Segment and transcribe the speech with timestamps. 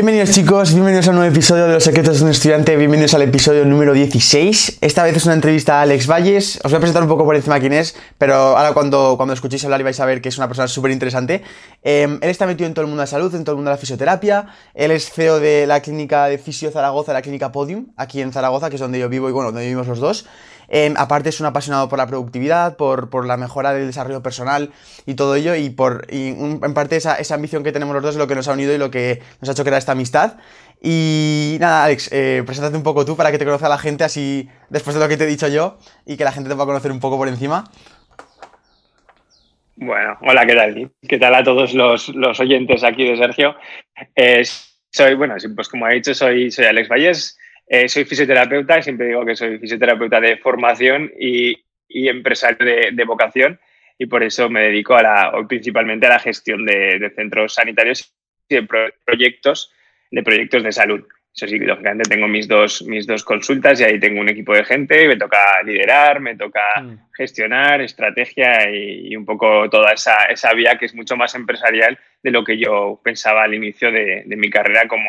[0.00, 3.20] Bienvenidos chicos, bienvenidos a un nuevo episodio de Los Secretos de un Estudiante, bienvenidos al
[3.20, 4.78] episodio número 16.
[4.80, 7.36] Esta vez es una entrevista a Alex Valles, os voy a presentar un poco por
[7.36, 10.48] encima quién es, pero ahora cuando, cuando escuchéis hablar vais a ver que es una
[10.48, 11.42] persona súper interesante.
[11.82, 13.72] Em, él está metido en todo el mundo de la salud, en todo el mundo
[13.72, 17.88] de la fisioterapia, él es CEO de la clínica de Fisio Zaragoza, la clínica Podium,
[17.98, 20.24] aquí en Zaragoza, que es donde yo vivo y bueno, donde vivimos los dos.
[20.72, 24.70] Em, aparte es un apasionado por la productividad, por, la mejora del desarrollo personal
[25.04, 28.28] y todo ello, y por en parte esa, ambición que tenemos los dos es lo
[28.28, 30.38] que nos ha unido y lo que nos ha hecho crear esta amistad.
[30.80, 34.48] Y nada, Alex, eh, preséntate un poco tú para que te conozca la gente así
[34.70, 36.92] después de lo que te he dicho yo y que la gente te pueda conocer
[36.92, 37.64] un poco por encima.
[39.74, 40.92] Bueno, hola, ¿qué tal?
[41.08, 43.56] ¿Qué tal a todos los, oyentes aquí de Sergio?
[44.14, 44.44] Eh,
[44.92, 47.39] soy, bueno, pues como ha dicho, soy, soy Alex Valles,
[47.72, 51.56] eh, soy fisioterapeuta y siempre digo que soy fisioterapeuta de formación y,
[51.88, 53.60] empresario de, vocación
[53.96, 58.12] y por eso me dedico a la, principalmente a la gestión de, centros sanitarios
[58.48, 58.68] y de
[59.04, 59.72] proyectos,
[60.10, 61.06] de proyectos de salud.
[61.32, 64.64] Eso sí, lógicamente tengo mis dos, mis dos consultas y ahí tengo un equipo de
[64.64, 67.12] gente, me toca liderar, me toca mm.
[67.16, 72.32] gestionar, estrategia y, un poco toda esa, esa, vía que es mucho más empresarial de
[72.32, 75.08] lo que yo pensaba al inicio de, mi carrera como,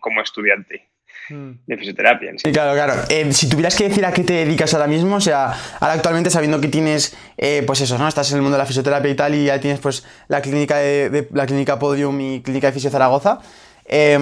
[0.00, 0.95] como estudiante.
[1.28, 1.52] Mm.
[1.66, 2.32] de fisioterapia.
[2.36, 3.02] Sí, claro, claro.
[3.08, 6.30] Eh, si tuvieras que decir a qué te dedicas ahora mismo, o sea, ahora actualmente
[6.30, 8.06] sabiendo que tienes, eh, pues eso, ¿no?
[8.06, 10.76] Estás en el mundo de la fisioterapia y tal, y ya tienes pues la clínica
[10.76, 13.40] de, la clínica Podium y clínica de Fisio Zaragoza.
[13.86, 14.18] Eh,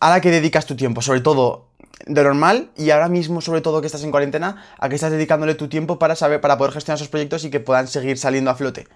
[0.00, 1.02] ¿Ahora qué dedicas tu tiempo?
[1.02, 1.68] Sobre todo
[2.06, 5.54] de normal y ahora mismo, sobre todo que estás en cuarentena, ¿a qué estás dedicándole
[5.54, 8.54] tu tiempo para saber, para poder gestionar esos proyectos y que puedan seguir saliendo a
[8.54, 8.86] flote?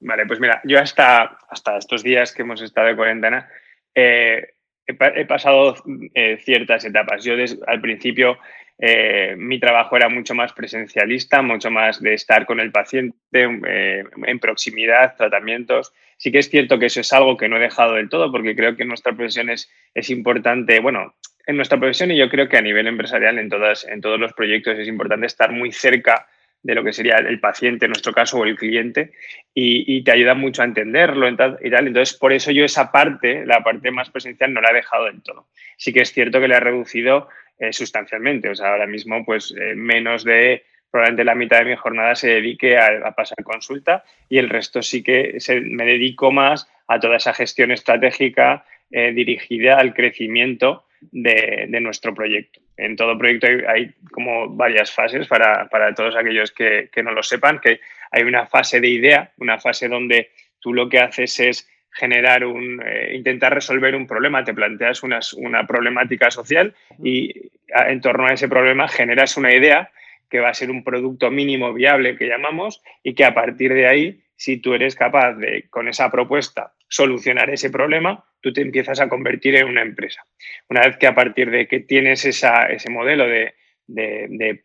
[0.00, 3.48] Vale, pues mira, yo hasta, hasta estos días que hemos estado de cuarentena,
[3.94, 4.54] eh,
[4.88, 5.76] he, pasado
[6.14, 7.22] eh, ciertas etapas.
[7.22, 7.34] Yo
[7.66, 8.38] al principio
[8.78, 14.04] eh, mi trabajo era mucho más presencialista, mucho más de estar con el paciente eh,
[14.26, 15.92] en proximidad, tratamientos.
[16.16, 18.56] Sí que es cierto que eso es algo que no he dejado del todo porque
[18.56, 21.14] creo que en nuestra profesión es, es importante, bueno,
[21.46, 24.32] en nuestra profesión y yo creo que a nivel empresarial en, todas, en todos los
[24.32, 26.26] proyectos es importante estar muy cerca
[26.62, 29.12] de lo que sería el paciente, en nuestro caso, o el cliente,
[29.54, 31.58] y, te ayuda mucho a entenderlo y tal.
[31.60, 35.22] Entonces, por eso yo esa parte, la parte más presencial, no la he dejado del
[35.22, 35.48] todo.
[35.76, 38.50] Sí que es cierto que la he reducido eh, sustancialmente.
[38.50, 42.28] O sea, ahora mismo, pues eh, menos de probablemente la mitad de mi jornada se
[42.28, 47.34] dedique a, pasar consulta y el resto sí que me dedico más a toda esa
[47.34, 52.60] gestión estratégica eh, dirigida al crecimiento de, nuestro proyecto.
[52.76, 57.80] En todo proyecto hay, como varias fases para, todos aquellos que, no lo sepan, que
[58.10, 62.82] hay una fase de idea, una fase donde tú lo que haces es generar un,
[62.84, 68.48] eh, intentar resolver un problema, te planteas una problemática social y en torno a ese
[68.48, 69.90] problema generas una idea
[70.30, 73.86] que va a ser un producto mínimo viable que llamamos y que a partir de
[73.86, 79.00] ahí, si tú eres capaz de, con esa propuesta, solucionar ese problema, tú te empiezas
[79.00, 80.24] a convertir en una empresa.
[80.68, 83.54] Una vez que a partir de que tienes ese modelo de,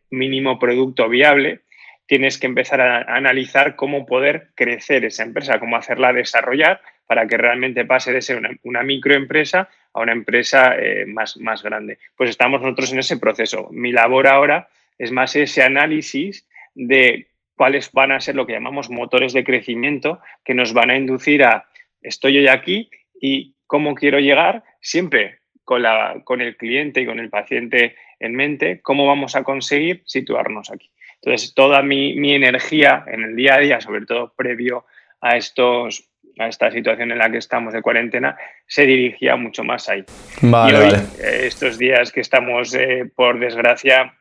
[0.09, 1.61] mínimo producto viable,
[2.05, 7.37] tienes que empezar a, analizar cómo poder crecer esa empresa, cómo hacerla desarrollar para que
[7.37, 11.99] realmente pase de ser una, microempresa a una empresa eh, más, más grande.
[12.15, 13.69] Pues estamos nosotros en ese proceso.
[13.71, 18.89] Mi labor ahora es más ese análisis de cuáles van a ser lo que llamamos
[18.89, 21.67] motores de crecimiento que nos van a inducir a
[22.03, 27.19] estoy hoy aquí y cómo quiero llegar, siempre con, la, con el cliente y con
[27.19, 30.91] el paciente en mente, cómo vamos a conseguir situarnos aquí.
[31.15, 34.85] Entonces, toda mi, energía en el día a día, sobre todo previo
[35.21, 38.37] a, estos, a esta situación en la que estamos de cuarentena,
[38.67, 40.03] se dirigía mucho más ahí.
[40.41, 40.93] Vale, y hoy,
[41.23, 44.13] eh, estos días que estamos, eh, por desgracia,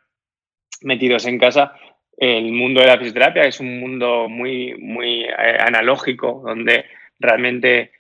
[0.83, 1.75] metidos en casa,
[2.17, 6.85] el mundo de la fisioterapia es un mundo muy, muy eh, analógico, donde
[7.23, 7.93] realmente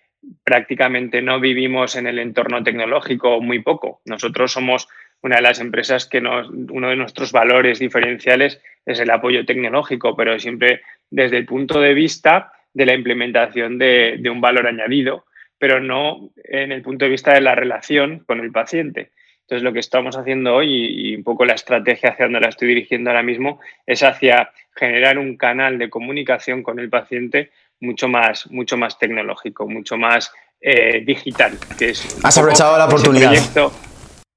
[0.45, 4.01] prácticamente no vivimos en el entorno tecnológico muy poco.
[4.05, 4.89] Nosotros somos
[5.23, 10.17] una de las empresas que nos, uno de nuestros valores diferenciales es el apoyo tecnológico,
[10.17, 15.27] pero siempre desde el punto de vista de la implementación de, un valor añadido,
[15.59, 19.11] pero no en el punto de vista de la relación con el paciente.
[19.43, 22.69] Entonces, lo que estamos haciendo hoy y un poco la estrategia hacia donde la estoy
[22.69, 27.51] dirigiendo ahora mismo es hacia generar un canal de comunicación con el paciente
[27.83, 31.59] mucho más, mucho más tecnológico, mucho más eh, digital.
[31.79, 33.33] Que es Has aprovechado la oportunidad.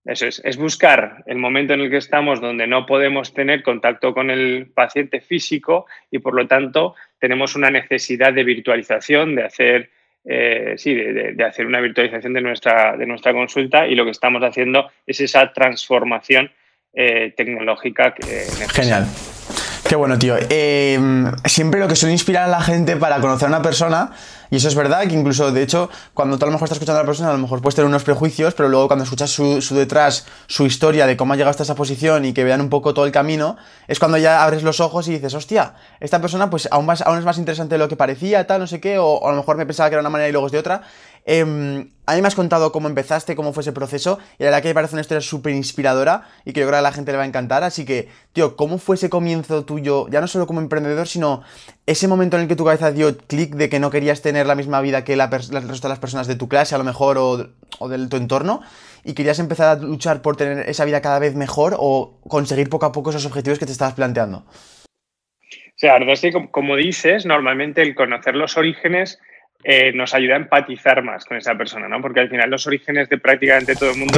[0.06, 4.14] Eso es, es buscar el momento en el que estamos donde no podemos tener contacto
[4.14, 9.90] con el paciente físico y por lo tanto tenemos una necesidad de virtualización, de hacer,
[10.24, 14.44] eh, sí, de, hacer una virtualización de nuestra, de nuestra consulta y lo que estamos
[14.44, 16.52] haciendo es esa transformación
[16.94, 19.06] eh, tecnológica que Genial.
[19.88, 20.36] Qué bueno, tío.
[20.38, 21.00] Eh,
[21.46, 24.12] siempre lo que suele inspirar a la gente para conocer a una persona,
[24.50, 27.00] y eso es verdad, que incluso, de hecho, cuando tú a lo mejor estás escuchando
[27.00, 29.60] a la persona, a lo mejor puedes tener unos prejuicios, pero luego cuando escuchas su,
[29.76, 32.94] detrás, su historia de cómo ha llegado hasta esa posición y que vean un poco
[32.94, 33.58] todo el camino,
[33.88, 37.18] es cuando ya abres los ojos y dices, hostia, esta persona pues aún, más, aún
[37.18, 39.58] es más interesante de lo que parecía, tal, no sé qué, o, a lo mejor
[39.58, 40.82] me pensaba que era una manera y luego es de otra.
[41.28, 41.42] Eh,
[42.06, 44.68] a mí me has contado cómo empezaste, cómo fue ese proceso, y la verdad que
[44.68, 47.18] me parece una historia súper inspiradora y que yo creo que a la gente le
[47.18, 47.64] va a encantar.
[47.64, 51.42] Así que, tío, ¿cómo fue ese comienzo tuyo, ya no solo como emprendedor, sino
[51.86, 54.56] ese momento en el que tu cabeza dio clic de que no querías tener la
[54.56, 57.18] misma vida que la el resto de las personas de tu clase, a lo mejor,
[57.18, 57.48] o,
[57.80, 58.62] o de tu entorno,
[59.04, 62.88] y querías empezar a luchar por tener esa vida cada vez mejor o conseguir poco
[62.88, 64.40] a poco esos objetivos que te estabas planteando?
[64.40, 66.00] O sea,
[66.52, 69.20] como dices, normalmente el conocer los orígenes
[69.68, 72.00] eh, nos ayuda a empatizar más con esa persona, ¿no?
[72.00, 74.14] Porque al final los orígenes de prácticamente todo el mundo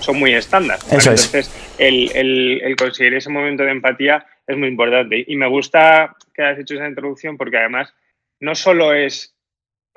[0.00, 0.78] son, muy estándar.
[0.90, 5.24] Entonces, el, conseguir ese momento de empatía es muy importante.
[5.26, 7.94] Y me gusta que hayas hecho esa introducción porque además
[8.38, 9.35] no solo es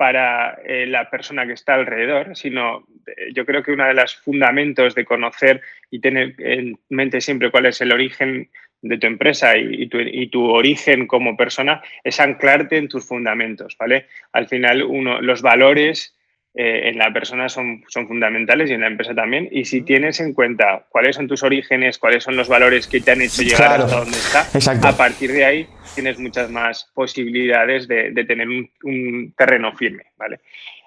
[0.00, 4.16] para eh, la persona que está alrededor, sino eh, yo creo que uno de los
[4.16, 5.60] fundamentos de conocer
[5.90, 8.48] y tener en mente siempre cuál es el origen
[8.80, 9.86] de tu empresa y,
[10.28, 14.06] tu, origen como persona es anclarte en tus fundamentos, ¿vale?
[14.32, 16.16] Al final, uno, los valores
[16.52, 19.48] eh, en la persona son, son fundamentales y en la empresa también.
[19.52, 23.12] Y si tienes en cuenta cuáles son tus orígenes, cuáles son los valores que te
[23.12, 28.12] han hecho llegar hasta donde está, a partir de ahí tienes muchas más posibilidades de,
[28.26, 30.40] tener un, terreno firme, ¿vale?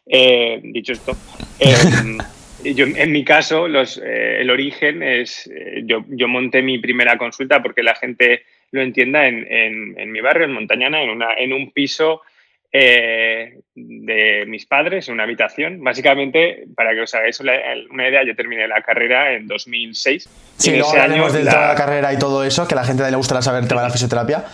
[0.05, 1.15] Eh, dicho esto,
[1.59, 2.17] em,
[2.75, 5.49] yo, en mi caso, los, eh, el origen es,
[5.83, 9.47] yo, yo, monté mi primera consulta porque la gente lo entienda en,
[9.97, 12.21] en, mi barrio, en Montañana, en, una, en un piso
[12.75, 15.83] eh, de mis padres, en una habitación.
[15.83, 20.27] Básicamente, para que os hagáis una idea, yo terminé la carrera en 2006.
[20.57, 23.39] Sí, hablaremos de toda la carrera y todo eso, que a la gente le gusta
[23.43, 24.45] saber tema de la fisioterapia.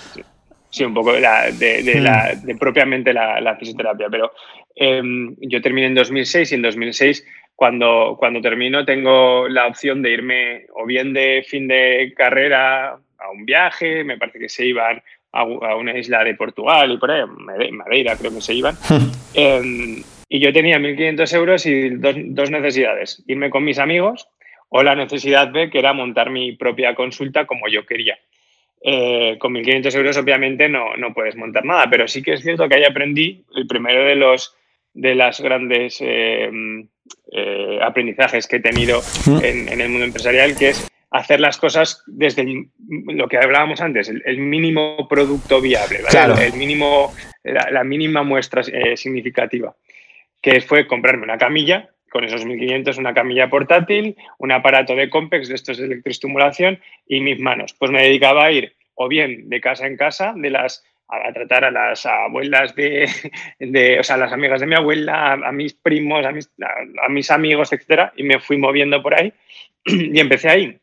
[0.69, 0.83] Sí.
[0.83, 2.45] un poco de, la, de, la, hmm.
[2.45, 4.33] de propiamente la, la, fisioterapia, pero
[4.75, 7.25] em, yo terminé en 2006 y en 2006
[7.55, 13.31] cuando, cuando termino tengo la opción de irme o bien de fin de carrera a
[13.33, 15.43] un viaje, me parece que se iban a,
[15.75, 17.23] una isla de Portugal y por ahí,
[17.71, 18.75] Madeira creo que se iban.
[19.33, 24.27] Em, y yo tenía 1.500 euros y dos, necesidades, irme con mis amigos
[24.69, 28.17] o la necesidad B, que era montar mi propia consulta como yo quería.
[28.81, 32.67] Eh, con 1.500 euros obviamente no, no puedes montar nada, pero sí que es cierto
[32.67, 34.55] que ahí aprendí el primero de los
[34.93, 36.49] de las grandes eh,
[37.31, 39.01] eh, aprendizajes que he tenido
[39.41, 44.37] en, el mundo empresarial, que es hacer las cosas desde lo que hablábamos antes, el,
[44.37, 45.99] mínimo producto viable,
[46.41, 47.13] el, mínimo,
[47.43, 49.75] la, mínima muestra eh, significativa,
[50.41, 55.47] que fue comprarme una camilla con esos 1.500, una camilla portátil, un aparato de Compex
[55.47, 57.73] de estos de electroestimulación y mis manos.
[57.77, 61.65] Pues me dedicaba a ir o bien de casa en casa, de las a, tratar
[61.65, 63.09] a las abuelas de,
[63.59, 66.51] de, o sea, a las amigas de mi abuela, a, mis primos, a mis,
[67.03, 69.33] a, mis amigos, etcétera, y me fui moviendo por ahí
[69.85, 70.79] y empecé ahí.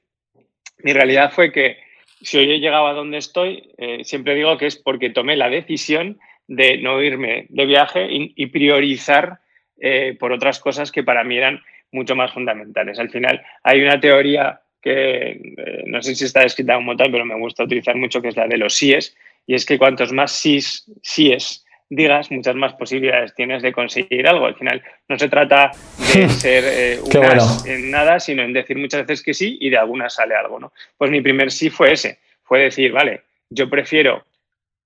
[0.87, 1.79] Mi realidad fue que
[2.23, 5.50] si hoy he llegado a donde estoy, eh, siempre digo que es porque tomé la
[5.50, 9.41] decisión de no irme de viaje y, priorizar
[9.81, 11.60] eh, por otras cosas que para mí eran
[11.91, 13.01] mucho más fundamentales.
[13.01, 17.25] Al final hay una teoría que eh, no sé si está escrita como tal, pero
[17.25, 20.31] me gusta utilizar mucho, que es la de los síes, y es que cuantos más
[20.31, 24.46] sís, síes digas, muchas más posibilidades tienes de conseguir algo.
[24.46, 25.70] Al final no se trata
[26.14, 29.78] de ser eh, unas en nada, sino en decir muchas veces que sí y de
[29.78, 30.58] algunas sale algo.
[30.58, 30.72] ¿no?
[30.96, 34.24] Pues mi primer sí fue ese, fue decir, vale, yo prefiero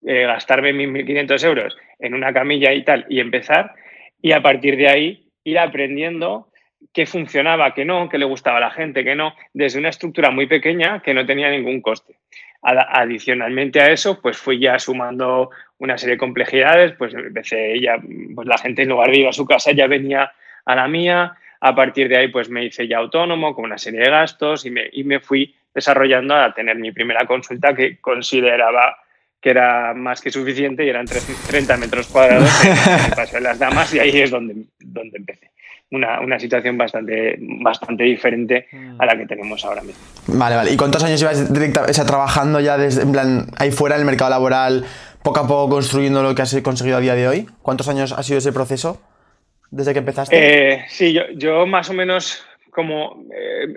[0.06, 3.74] eh, gastarme mis 1.500 euros en una camilla y tal y empezar
[4.22, 6.48] y a partir de ahí ir aprendiendo
[6.92, 10.30] qué funcionaba, qué no, qué le gustaba a la gente, qué no, desde una estructura
[10.30, 12.16] muy pequeña que no tenía ningún coste.
[12.62, 17.96] Adicionalmente a eso, pues fui ya sumando una serie de complejidades, pues empecé ya,
[18.34, 20.32] pues la gente en lugar de ir a su casa ya venía
[20.66, 24.00] a la mía, a partir de ahí pues me hice ya autónomo con una serie
[24.00, 28.96] de gastos y me, y me fui desarrollando a tener mi primera consulta que consideraba
[29.40, 32.72] que era más que suficiente y eran 30 metros cuadrados en
[33.06, 35.50] el Paseo de las Damas y ahí es donde, donde empecé
[35.90, 38.68] una, situación bastante, bastante diferente
[38.98, 40.02] a la que tenemos ahora mismo.
[40.28, 40.72] Vale, vale.
[40.72, 44.30] ¿Y cuántos años llevas directa, trabajando ya desde, en plan, ahí fuera en el mercado
[44.30, 44.84] laboral,
[45.22, 47.46] poco a poco construyendo lo que has conseguido a día de hoy?
[47.62, 49.00] ¿Cuántos años ha sido ese proceso
[49.70, 50.36] desde que empezaste?
[50.74, 53.24] Eh, sí, yo, yo, más o menos como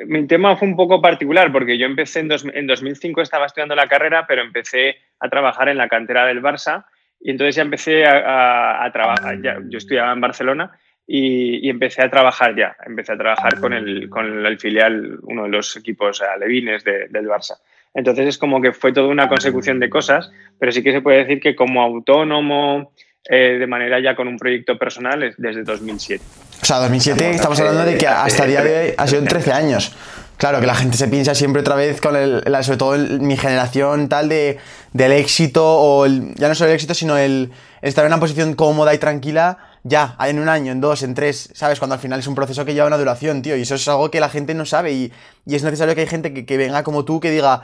[0.05, 3.87] mi tema fue un poco particular porque yo empecé en, en 2005, estaba estudiando la
[3.87, 6.85] carrera, pero empecé a trabajar en la cantera del Barça
[7.19, 12.75] y entonces ya empecé a, trabajar, yo estudiaba en Barcelona y, empecé a trabajar ya,
[12.85, 17.57] empecé a trabajar con el, con el filial, uno de los equipos alevines del Barça.
[17.93, 21.19] Entonces es como que fue toda una consecución de cosas, pero sí que se puede
[21.19, 22.91] decir que como autónomo,
[23.29, 26.23] eh, de manera ya con un proyecto personal, es desde 2007.
[26.61, 29.27] O sea, 2007 estamos hablando de que hasta el día de hoy ha sido en
[29.27, 29.95] 13 años.
[30.37, 34.09] Claro, que la gente se piensa siempre otra vez con el, sobre todo mi generación
[34.09, 34.57] tal de,
[34.91, 38.93] del éxito o ya no solo el éxito, sino el, estar en una posición cómoda
[38.93, 41.79] y tranquila ya, en un año, en dos, en tres, ¿sabes?
[41.79, 44.09] Cuando al final es un proceso que lleva una duración, tío, y eso es algo
[44.09, 45.11] que la gente no sabe y,
[45.45, 47.63] es necesario que hay gente que, venga como tú que diga,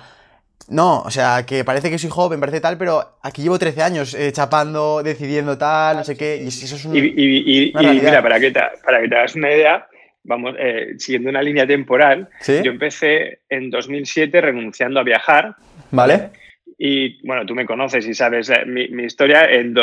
[0.67, 4.13] no, o sea, que parece que soy joven, parece tal, pero aquí llevo 13 años
[4.13, 8.39] eh, chapando, decidiendo tal, no sé qué, y eso es un, y, y, mira, para
[8.39, 9.87] que, te, para que te hagas una idea,
[10.23, 15.55] vamos, eh, siguiendo una línea temporal, yo empecé en 2007 renunciando a viajar.
[15.91, 16.31] Vale.
[16.77, 19.43] Y bueno, tú me conoces y sabes eh, mi, historia.
[19.43, 19.73] En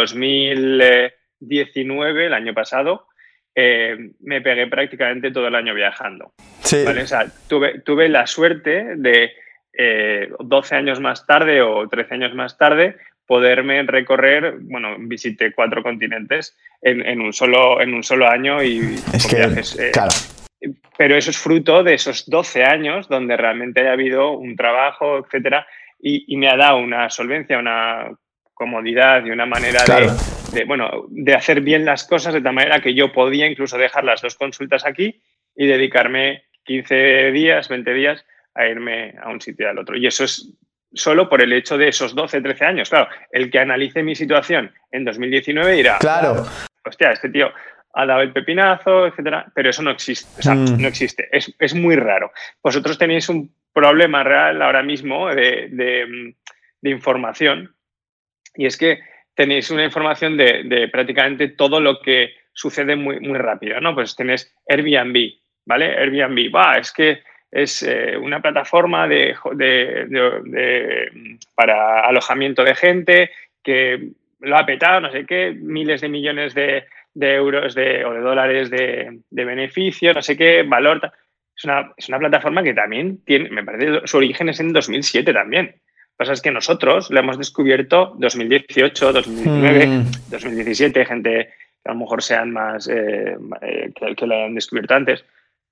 [1.40, 3.07] 2019, el año pasado,
[3.55, 6.33] eh, me pegué prácticamente todo el año viajando.
[6.62, 6.85] Sí.
[6.85, 7.02] ¿vale?
[7.02, 9.33] O sea, tuve, tuve la suerte de
[10.38, 16.57] 12 años más tarde o 13 años más tarde poderme recorrer, bueno, visité cuatro continentes
[16.81, 20.11] en, un, solo, en un solo año y es que, eh, claro.
[20.97, 25.66] Pero eso es fruto de esos 12 años donde realmente haya habido un trabajo, etcétera,
[25.99, 28.11] y, me ha dado una solvencia, una
[28.55, 30.11] comodidad y una manera de,
[30.65, 34.23] bueno, de hacer bien las cosas de tal manera que yo podía incluso dejar las
[34.23, 35.21] dos consultas aquí
[35.55, 39.97] y dedicarme 15 días, 20 días a irme a un sitio al otro.
[39.97, 40.53] Y eso es
[40.93, 42.91] solo por el hecho de esos 12, 13 años.
[42.91, 46.47] Claro, el que analice mi situación en 2019 dirá, claro.
[46.85, 47.53] hostia, este tío
[47.97, 50.81] ha dado el pepinazo, etcétera, pero eso no existe, o sea, mm.
[50.81, 52.31] no existe, es, muy raro.
[52.63, 56.35] Vosotros tenéis un problema real ahora mismo de,
[56.83, 57.75] información
[58.55, 59.01] y es que
[59.37, 63.95] tenéis una información de, prácticamente todo lo que sucede muy, muy rápido, ¿no?
[63.95, 65.35] Pues tenéis Airbnb,
[65.66, 65.95] ¿vale?
[65.97, 69.37] Airbnb, va, es que es eh, una plataforma de,
[71.55, 73.31] para alojamiento de gente
[73.62, 74.09] que
[74.40, 78.71] lo ha petado, no sé qué, miles de millones de, euros de, o de dólares
[78.71, 81.12] de, beneficio, no sé qué, valor.
[81.55, 85.33] Es una, es una, plataforma que también tiene, me parece, su origen es en 2007
[85.33, 85.75] también.
[86.19, 91.51] Lo que pasa es que nosotros la hemos descubierto 2018, 2019, 2017, gente
[91.83, 95.25] que a lo mejor sean más, eh, eh, que, que la han descubierto antes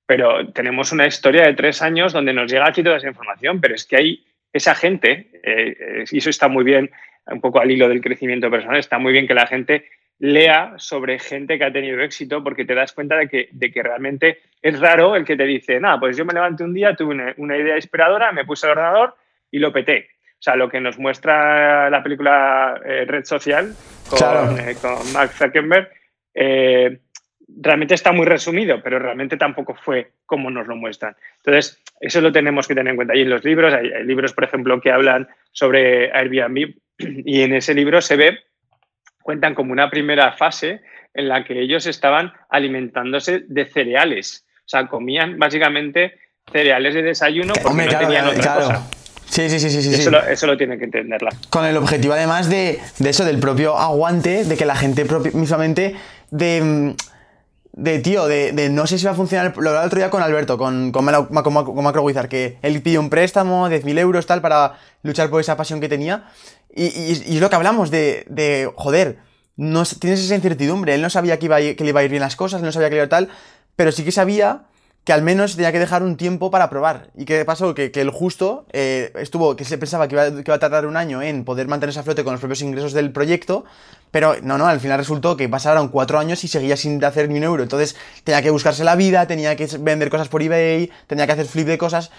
[0.06, 3.74] pero tenemos una historia de tres años donde nos llega aquí toda esa información, pero
[3.74, 6.90] es que hay esa gente, eh, y eso está muy bien,
[7.26, 11.18] un poco al hilo del crecimiento personal, está muy bien que la gente lea sobre
[11.18, 14.78] gente que ha tenido éxito porque te das cuenta de que, de que realmente es
[14.78, 17.76] raro el que te dice, nada, pues yo me levanté un día, tuve una, idea
[17.76, 19.16] inspiradora, me puse al ordenador
[19.50, 20.10] y lo peté.
[20.44, 23.74] O sea, lo que nos muestra la película eh, Red Social
[24.10, 25.88] con, eh, con Mark Zuckerberg,
[27.48, 31.16] realmente está muy resumido, pero realmente tampoco fue como nos lo muestran.
[31.38, 33.16] Entonces, eso lo tenemos que tener en cuenta.
[33.16, 37.72] Y en los libros, hay, libros, por ejemplo, que hablan sobre Airbnb y en ese
[37.72, 38.40] libro se ve,
[39.22, 40.82] cuentan como una primera fase
[41.14, 44.46] en la que ellos estaban alimentándose de cereales.
[44.58, 46.18] O sea, comían básicamente
[46.52, 49.03] cereales de desayuno porque no tenían otra cosa.
[49.34, 49.82] Sí, sí, sí, sí.
[49.82, 49.94] sí.
[49.94, 51.30] Eso, Lo, eso, Lo, tienen que entenderla.
[51.50, 55.96] Con el objetivo, además, de, de, eso, del propio aguante, de que la gente mismamente
[56.30, 56.94] de
[57.76, 59.52] de tío, de, de, no sé si va a funcionar.
[59.56, 63.10] Lo hablaba el otro día con Alberto, con, con, Macro Wizard, que él pidió un
[63.10, 66.28] préstamo, 10.000 euros, tal, para luchar por esa pasión que tenía.
[66.72, 69.18] Y, y, es lo que hablamos de, de joder,
[69.56, 70.94] no, tienes esa incertidumbre.
[70.94, 72.90] Él no sabía que, iba que le iba a ir bien las cosas, no sabía
[72.90, 73.28] que iba a ir tal,
[73.74, 74.66] pero sí que sabía
[75.04, 77.10] que al menos tenía que dejar un tiempo para probar.
[77.14, 77.74] ¿Y qué pasó?
[77.74, 80.86] Que, que el justo eh, estuvo, que se pensaba que iba, que iba, a tardar
[80.86, 83.66] un año en poder mantenerse a flote con los propios ingresos del proyecto,
[84.10, 87.36] pero no, no, al final resultó que pasaron cuatro años y seguía sin hacer ni
[87.36, 87.62] un euro.
[87.62, 91.46] Entonces tenía que buscarse la vida, tenía que vender cosas por eBay, tenía que hacer
[91.46, 92.10] flip de cosas.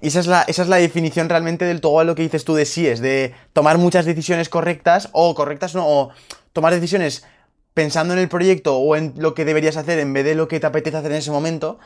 [0.00, 2.54] Y esa es la, esa es la definición realmente del todo lo que dices tú
[2.54, 6.10] de sí, es de tomar muchas decisiones correctas, o correctas no, o
[6.54, 7.22] tomar decisiones
[7.74, 10.58] pensando en el proyecto o en lo que deberías hacer en vez de lo que
[10.58, 11.78] te apetece hacer en ese momento.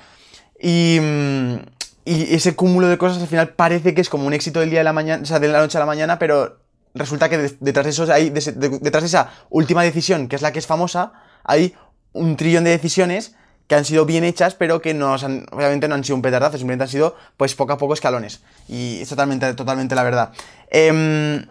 [0.62, 1.56] Mm,
[2.04, 4.80] y, ese cúmulo de cosas al final parece que es como un éxito del día
[4.80, 6.58] de la mañana, o sea, de la noche a la mañana, pero
[6.94, 10.58] resulta que detrás de eso hay, detrás de esa última decisión, que es la que
[10.58, 11.75] es famosa, hay
[12.12, 13.34] un trillón de decisiones
[13.66, 16.84] que han sido bien hechas, pero que no obviamente no han sido un petardazo, simplemente
[16.84, 18.42] han sido, pues, poco a poco escalones.
[18.68, 20.32] Y es totalmente, totalmente la verdad.
[20.70, 21.46] Em,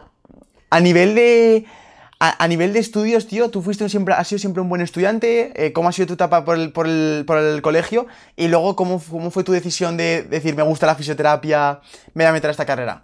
[0.69, 1.65] a nivel de.
[2.25, 5.51] A, nivel de estudios, tío, tú fuiste siempre, has sido siempre un buen estudiante.
[5.57, 8.07] Eh, ¿Cómo ha sido tu etapa por el, por el, colegio?
[8.37, 11.81] Y luego, ¿cómo, ¿cómo, fue tu decisión de decir, me gusta la fisioterapia,
[12.13, 13.03] me voy a meter a esta carrera?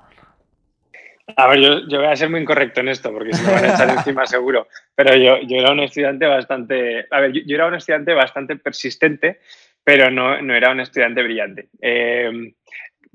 [1.35, 3.65] A ver, yo, yo, voy a ser muy incorrecto en esto, porque se me van
[3.65, 4.69] a echar encima seguro.
[4.95, 7.05] Pero yo, yo, era un estudiante bastante.
[7.11, 9.41] A ver, yo, era un estudiante bastante persistente,
[9.83, 11.67] pero no, no era un estudiante brillante.
[11.81, 12.53] Eh,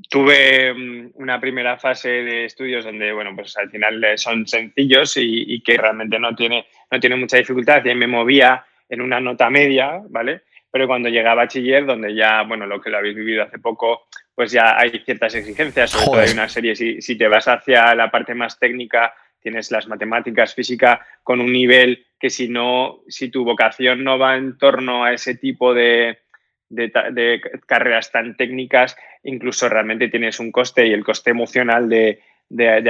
[0.08, 5.16] tuve mm, una primera fase de estudios donde, bueno, pues al final eh, son sencillos
[5.16, 9.50] y, que realmente no tiene, no tiene mucha dificultad y me movía en una nota
[9.50, 10.42] media, ¿vale?
[10.70, 14.08] Pero cuando llega a bachiller, donde ya, bueno, lo que lo habéis vivido hace poco,
[14.34, 17.94] pues ya hay ciertas exigencias, sobre todo hay una serie, si, si te vas hacia
[17.94, 23.28] la parte más técnica, tienes las matemáticas, física, con un nivel que si no, si
[23.30, 26.23] tu vocación no va en torno a ese tipo de,
[26.68, 32.20] de, carreras tan técnicas, incluso realmente tienes un coste y el coste emocional de,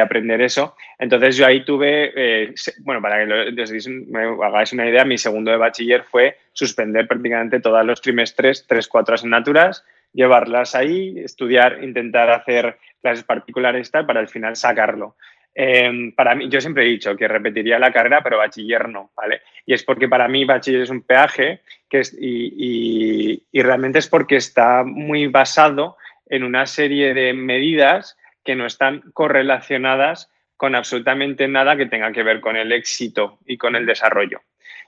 [0.01, 0.77] aprender eso.
[0.99, 3.27] Entonces yo ahí tuve, eh, bueno, para que
[3.87, 8.89] me hagáis una idea, mi segundo de bachiller fue suspender prácticamente todos los trimestres, tres,
[8.89, 15.17] cuatro asignaturas, llevarlas ahí, estudiar, intentar hacer clases particulares tal, para al final sacarlo.
[15.55, 19.43] Em, para mí, yo siempre he dicho que repetiría la carrera, pero bachiller no, ¿vale?
[19.65, 24.37] Y es porque para mí bachiller es un peaje que es, y, realmente es porque
[24.37, 25.97] está muy basado
[26.29, 32.25] en una serie de medidas que no están correlacionadas con absolutamente nada que tenga que
[32.25, 34.41] ver con el éxito y con el desarrollo,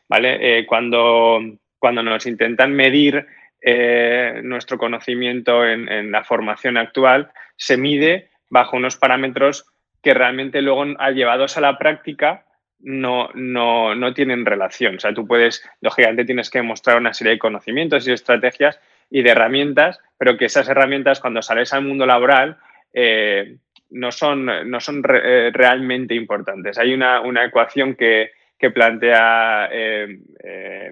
[0.08, 0.58] ¿vale?
[0.58, 1.38] Eh, cuando,
[1.78, 3.24] cuando nos intentan medir
[3.60, 9.66] eh, nuestro conocimiento en, en la formación actual, se mide bajo unos parámetros
[10.06, 12.44] que realmente luego al llevados a la práctica
[12.78, 14.94] no, no, tienen relación.
[14.94, 18.78] O sea, tú puedes, lógicamente tienes que mostrar una serie de conocimientos y estrategias
[19.10, 22.56] y de herramientas, pero que esas herramientas cuando sales al mundo laboral
[22.94, 23.56] eh,
[23.90, 26.78] no son, no son eh, realmente importantes.
[26.78, 28.30] Hay una, ecuación que,
[28.72, 30.20] plantea eh,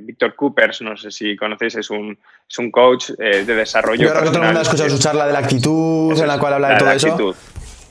[0.01, 2.19] Víctor Coopers, no sé si conocéis, es un,
[2.51, 4.09] es un coach de desarrollo.
[4.09, 6.37] Yo creo que todo el mundo ha escuchado su charla de la actitud, en la
[6.41, 7.37] cual habla de todo eso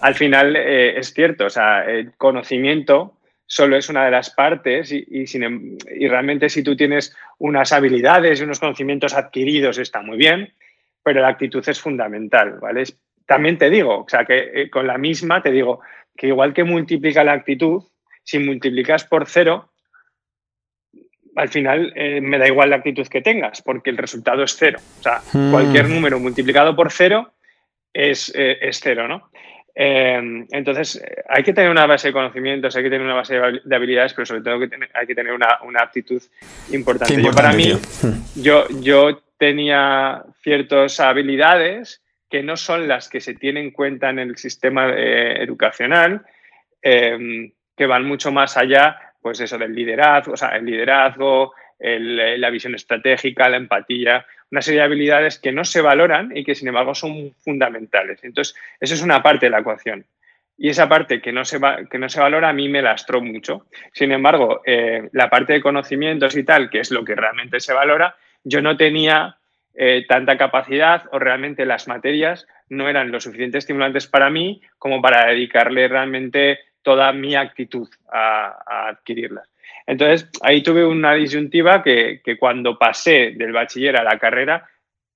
[0.03, 4.91] al final eh, es cierto, o sea, el conocimiento solo es una de las partes
[4.91, 10.01] y, sin, em, y, realmente si tú tienes unas habilidades y unos conocimientos adquiridos está
[10.01, 10.51] muy bien,
[11.03, 12.83] pero la actitud es fundamental, ¿vale?
[13.25, 15.79] También te digo, o sea, que eh, con la misma te digo
[16.17, 17.81] que igual que multiplica la actitud,
[18.23, 19.69] si multiplicas por cero,
[21.37, 24.79] al final eh, me da igual la actitud que tengas, porque el resultado es cero.
[24.99, 25.51] O sea, hmm.
[25.51, 27.31] cualquier número multiplicado por cero
[27.93, 29.29] es, es cero, ¿no?
[29.75, 33.75] Em, entonces, hay que tener una base de conocimientos, hay que tener una base de
[33.75, 34.59] habilidades, pero sobre todo
[34.93, 36.21] hay que tener una, actitud
[36.71, 37.31] importante.
[37.35, 37.73] para mí,
[38.35, 44.19] yo, yo tenía ciertas habilidades que no son las que se tienen en cuenta en
[44.19, 46.23] el sistema eh, educacional,
[46.81, 51.53] em, que van mucho más allá, pues eso, del liderazgo, o sea, el liderazgo,
[51.83, 56.55] la visión estratégica, la empatía, una serie de habilidades que no se valoran y que
[56.55, 58.23] sin embargo son fundamentales.
[58.23, 60.05] Entonces, eso es una parte de la ecuación.
[60.57, 63.65] Y esa parte que no se, que no se valora a mí me lastró mucho.
[63.91, 67.73] Sin embargo, eh, la parte de conocimientos y tal, que es lo que realmente se
[67.73, 69.37] valora, yo no tenía
[69.73, 75.01] eh, tanta capacidad o realmente las materias no eran lo suficiente estimulantes para mí como
[75.01, 79.52] para dedicarle realmente toda mi actitud a adquirirlas.
[79.85, 84.65] Entonces, ahí tuve una disyuntiva que, cuando pasé del bachiller a la carrera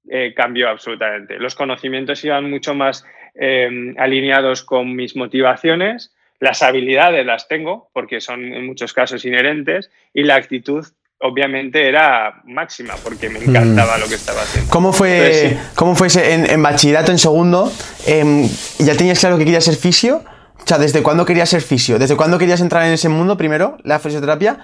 [0.09, 1.37] eh, cambió absolutamente.
[1.37, 8.21] Los conocimientos iban mucho más eh, alineados con mis motivaciones, las habilidades las tengo porque
[8.21, 10.85] son en muchos casos inherentes y la actitud
[11.19, 14.01] obviamente era máxima porque me encantaba mm.
[14.01, 14.69] lo que estaba haciendo.
[14.71, 17.71] ¿Cómo fue, ¿cómo fue en, bachillerato en segundo?
[18.05, 18.47] Em,
[18.79, 20.23] ¿Ya tenías claro que querías ser fisio?
[20.63, 21.97] O sea, ¿desde cuándo querías ser fisio?
[21.97, 24.59] ¿Desde cuándo querías entrar en ese mundo primero, la fisioterapia?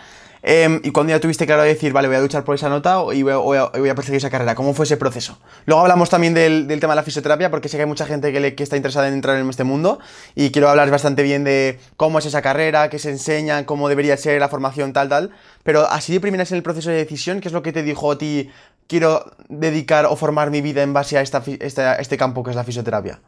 [0.46, 3.24] Em, y cuando ya tuviste claro decir, vale, voy a luchar por esa nota y
[3.24, 4.56] voy a, perseguir esa carrera.
[4.56, 5.40] ¿Cómo fue ese proceso?
[5.66, 8.54] Luego hablamos también del, tema de la fisioterapia, porque sé que hay mucha gente que,
[8.54, 10.00] que, está interesada en entrar en este mundo
[10.36, 14.18] y quiero hablar bastante bien de cómo es esa carrera, qué se enseña, cómo debería
[14.18, 15.32] ser la formación, tal, tal.
[15.64, 18.12] Pero así de primeras en el proceso de decisión, ¿qué es lo que te dijo
[18.12, 18.50] a ti,
[18.88, 23.22] quiero dedicar o formar mi vida en base a este campo que es la fisioterapia?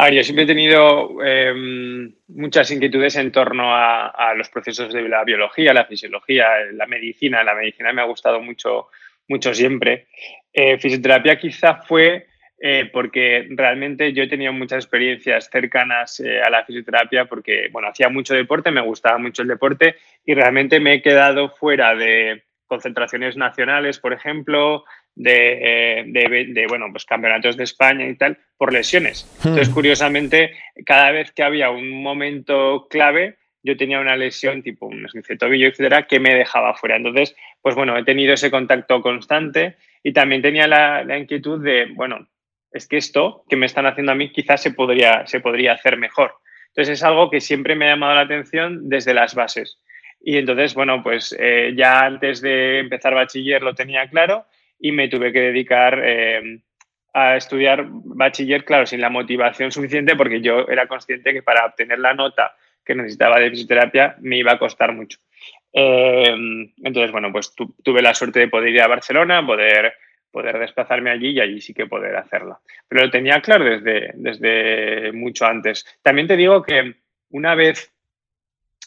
[0.00, 5.06] A ver, yo siempre he tenido em, muchas inquietudes en torno a, los procesos de
[5.06, 7.44] la biología, la fisiología, la medicina.
[7.44, 8.88] La medicina me ha gustado mucho,
[9.28, 10.06] mucho siempre.
[10.54, 16.48] Eh, fisioterapia quizá fue eh, porque realmente yo he tenido muchas experiencias cercanas eh, a
[16.48, 20.94] la fisioterapia porque, bueno, hacía mucho deporte, me gustaba mucho el deporte y realmente me
[20.94, 24.84] he quedado fuera de concentraciones nacionales, por ejemplo,
[25.14, 29.28] de, de, bueno, pues campeonatos de España y tal, por lesiones.
[29.42, 29.48] Hmm.
[29.48, 30.54] Entonces, curiosamente,
[30.86, 35.68] cada vez que había un momento clave, yo tenía una lesión tipo un esguince tobillo,
[35.68, 36.96] etcétera, que me dejaba fuera.
[36.96, 41.86] Entonces, pues bueno, he tenido ese contacto constante y también tenía la, la, inquietud de,
[41.94, 42.26] bueno,
[42.72, 45.98] es que esto que me están haciendo a mí quizás se podría, se podría hacer
[45.98, 46.32] mejor.
[46.68, 49.78] Entonces, es algo que siempre me ha llamado la atención desde las bases.
[50.22, 54.46] Y entonces, bueno, pues eh, ya antes de empezar bachiller lo tenía claro
[54.80, 56.60] y me tuve que dedicar eh,
[57.12, 61.98] a estudiar bachiller, claro, sin la motivación suficiente, porque yo era consciente que para obtener
[61.98, 65.18] la nota que necesitaba de fisioterapia me iba a costar mucho.
[65.72, 66.34] Eh,
[66.82, 69.92] entonces, bueno, pues tuve la suerte de poder ir a Barcelona, poder,
[70.30, 72.58] poder desplazarme allí y allí sí que poder hacerla.
[72.88, 75.84] Pero lo tenía claro desde, desde mucho antes.
[76.02, 76.94] También te digo que
[77.30, 77.92] una vez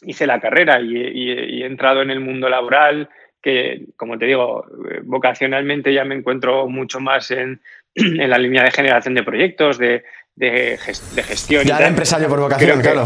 [0.02, 3.08] hice la carrera y, y he entrado en el mundo laboral,
[3.44, 4.64] que, como te digo,
[5.02, 7.60] vocacionalmente ya me encuentro mucho más en,
[7.94, 10.02] en la línea de generación de proyectos, de,
[10.34, 11.64] de, gestión.
[11.64, 13.04] Ya era empresario por vocación, claro.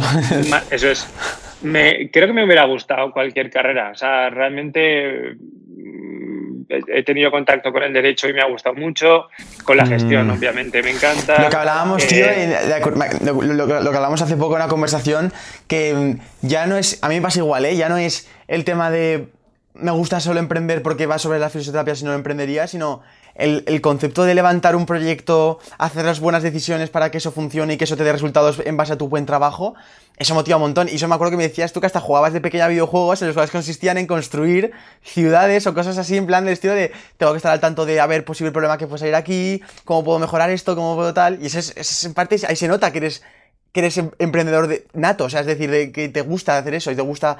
[0.71, 1.09] Eso es.
[1.63, 3.91] Me, creo que me hubiera gustado cualquier carrera.
[3.91, 9.27] O sea, realmente mm, he tenido contacto con el derecho y me ha gustado mucho.
[9.65, 10.39] Con la gestión, mm.
[10.39, 11.43] obviamente, me encanta.
[11.43, 12.57] Lo que hablábamos, tío, eh,
[13.25, 15.33] lo, lo, que hablábamos hace poco en una conversación,
[15.67, 17.75] que ya no es, a mí me pasa igual, ¿eh?
[17.75, 19.27] Ya no es el tema de
[19.79, 23.03] me gusta solo emprender porque va sobre la fisioterapia si no lo emprendería, sino
[23.39, 27.77] el, concepto de levantar un proyecto, hacer las buenas decisiones para que eso funcione y
[27.77, 29.75] que eso te dé resultados en base a tu buen trabajo,
[30.17, 30.89] eso motiva un montón.
[30.89, 33.29] Y eso me acuerdo que me decías tú que hasta jugabas de pequeña videojuegos en
[33.29, 37.33] los cuales consistían en construir ciudades o cosas así en plan del estilo de tengo
[37.33, 40.19] que estar al tanto de a ver posible problema que puede salir aquí, cómo puedo
[40.19, 41.41] mejorar esto, cómo puedo tal.
[41.41, 43.23] Y eso es, en parte, ahí se nota que eres,
[43.71, 46.75] que eres em, emprendedor de, nato, o sea, es decir, de que te gusta hacer
[46.75, 47.39] eso y te gusta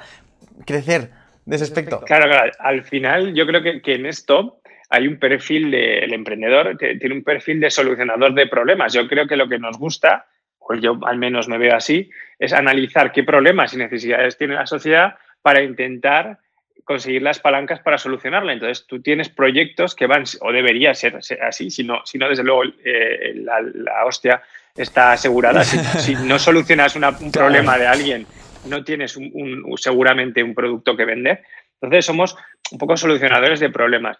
[0.65, 1.11] crecer
[1.49, 2.01] de ese aspecto.
[2.01, 2.51] Claro, claro.
[2.59, 7.15] Al final, yo creo que, que en esto hay un perfil del emprendedor, que tiene
[7.15, 8.93] un perfil de solucionador de problemas.
[8.93, 10.25] Yo creo que lo que nos gusta,
[10.57, 12.09] o yo al menos me veo así,
[12.39, 16.39] es analizar qué problemas y necesidades tiene la sociedad para intentar
[16.83, 18.51] conseguir las palancas para solucionarla.
[18.51, 22.43] Entonces, tú tienes proyectos que van, o debería ser así, si no, si no desde
[22.43, 24.41] luego, eh, la, hostia
[24.75, 25.63] está asegurada.
[25.63, 28.25] Si, no solucionas un problema de alguien,
[28.65, 31.43] no tienes un, seguramente un producto que vender.
[31.81, 32.37] Entonces, somos
[32.71, 34.17] un poco solucionadores de problemas.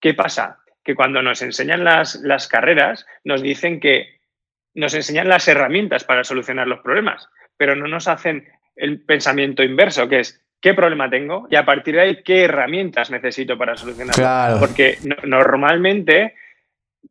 [0.00, 0.58] ¿Qué pasa?
[0.82, 4.20] Que cuando nos enseñan las, las carreras, nos dicen que
[4.74, 10.08] nos enseñan las herramientas para solucionar los problemas, pero no nos hacen el pensamiento inverso,
[10.08, 14.58] que es qué problema tengo y a partir de ahí qué herramientas necesito para solucionarlo.
[14.60, 16.34] Porque normalmente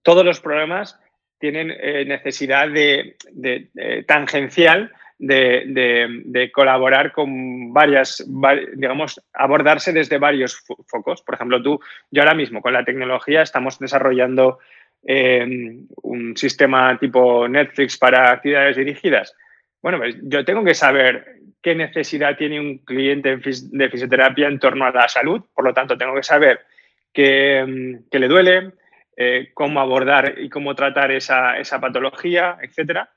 [0.02, 1.00] todos los problemas
[1.38, 3.18] tienen eh, necesidad de,
[4.08, 8.26] tangencial de, colaborar con varias,
[8.76, 11.22] digamos, abordarse desde varios focos.
[11.22, 11.80] Por ejemplo, tú,
[12.10, 14.60] yo ahora mismo con la tecnología estamos desarrollando
[15.06, 19.36] eh, un sistema tipo Netflix para actividades dirigidas.
[19.82, 24.86] Bueno, pues yo tengo que saber qué necesidad tiene un cliente de fisioterapia en torno
[24.86, 26.62] a la salud, por lo tanto, tengo que saber
[27.14, 28.72] qué, le duele,
[29.16, 33.10] eh, cómo abordar y cómo tratar esa, esa patología, etcétera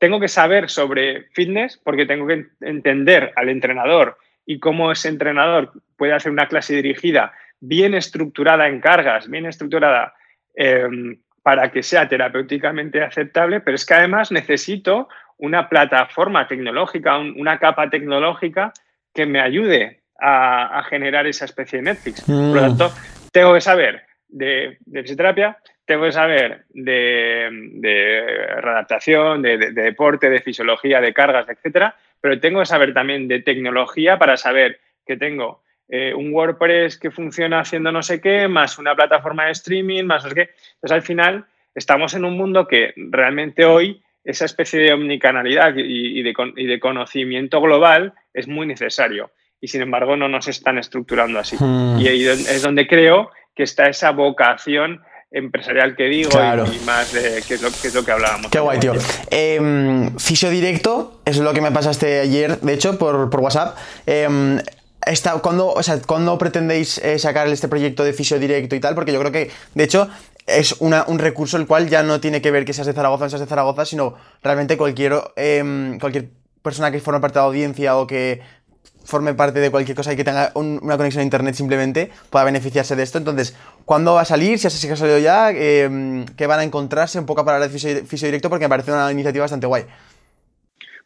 [0.00, 5.72] tengo que saber sobre fitness porque tengo que entender al entrenador y cómo ese entrenador
[5.96, 10.14] puede hacer una clase dirigida bien estructurada en cargas, bien estructurada
[10.54, 17.58] em, para que sea terapéuticamente aceptable, pero es que además necesito una plataforma tecnológica, una
[17.58, 18.72] capa tecnológica
[19.14, 22.22] que me ayude a, generar esa especie de Netflix.
[22.22, 22.78] Por lo mm.
[22.78, 22.90] tanto,
[23.32, 25.58] tengo que saber de, de fisioterapia,
[25.90, 32.60] tengo que saber de, de readaptación, de, deporte, de fisiología, de cargas, etcétera, pero tengo
[32.60, 37.90] que saber también de tecnología para saber que tengo eh, un WordPress que funciona haciendo
[37.90, 40.50] no sé qué, más una plataforma de streaming, más no sé qué.
[40.74, 46.22] Entonces, al final, estamos en un mundo que realmente hoy esa especie de omnicanalidad y,
[46.22, 49.32] de, y de, conocimiento global es muy necesario.
[49.60, 51.56] Y sin embargo, no nos están estructurando así.
[51.58, 51.98] Hmm.
[51.98, 57.42] Y ahí es donde creo que está esa vocación empresarial que digo y, más de
[57.46, 58.50] qué es, lo, es lo que hablábamos.
[58.50, 58.94] Qué guay, tío.
[59.30, 63.76] Eh, fisio directo, es lo que me pasaste ayer, de hecho, por, por WhatsApp.
[64.06, 64.60] Eh,
[65.42, 68.94] ¿cuándo, o sea, ¿Cuándo pretendéis eh, sacar este proyecto de fisio directo y tal?
[68.94, 70.08] Porque yo creo que, de hecho,
[70.46, 73.24] es una, un recurso el cual ya no tiene que ver que seas de Zaragoza
[73.24, 76.30] o no seas de Zaragoza, sino realmente cualquier, em, cualquier
[76.62, 78.42] persona que forme parte de la audiencia o que
[79.04, 82.96] forme parte de cualquier cosa y que tenga una conexión a internet simplemente pueda beneficiarse
[82.96, 83.18] de esto.
[83.18, 84.58] Entonces, ¿cuándo va a salir?
[84.58, 87.70] Si así que ha salido ya, eh, ¿qué van a encontrarse un poco para hablar
[87.70, 88.48] de fisio, directo?
[88.48, 89.84] Porque me parece una iniciativa bastante guay.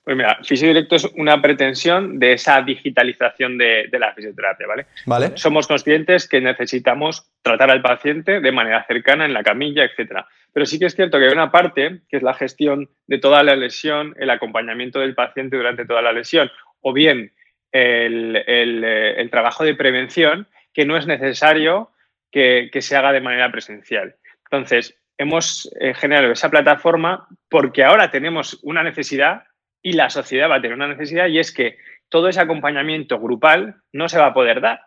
[0.05, 4.87] Pues mira, Fisio Directo es una pretensión de esa digitalización de, la fisioterapia, ¿vale?
[5.07, 5.33] ¿vale?
[5.37, 10.27] Somos conscientes que necesitamos tratar al paciente de manera cercana en la camilla, etcétera.
[10.53, 13.43] Pero sí que es cierto que hay una parte que es la gestión de toda
[13.43, 16.51] la lesión, el acompañamiento del paciente durante toda la lesión,
[16.83, 17.33] o bien
[17.75, 21.91] el, trabajo de prevención que no es necesario
[22.31, 24.17] que, se haga de manera presencial.
[24.45, 29.45] Entonces, hemos eh, generado esa plataforma porque ahora tenemos una necesidad
[29.83, 31.77] y la sociedad va a tener una necesidad y es que
[32.09, 34.81] todo ese acompañamiento grupal no se va a poder dar.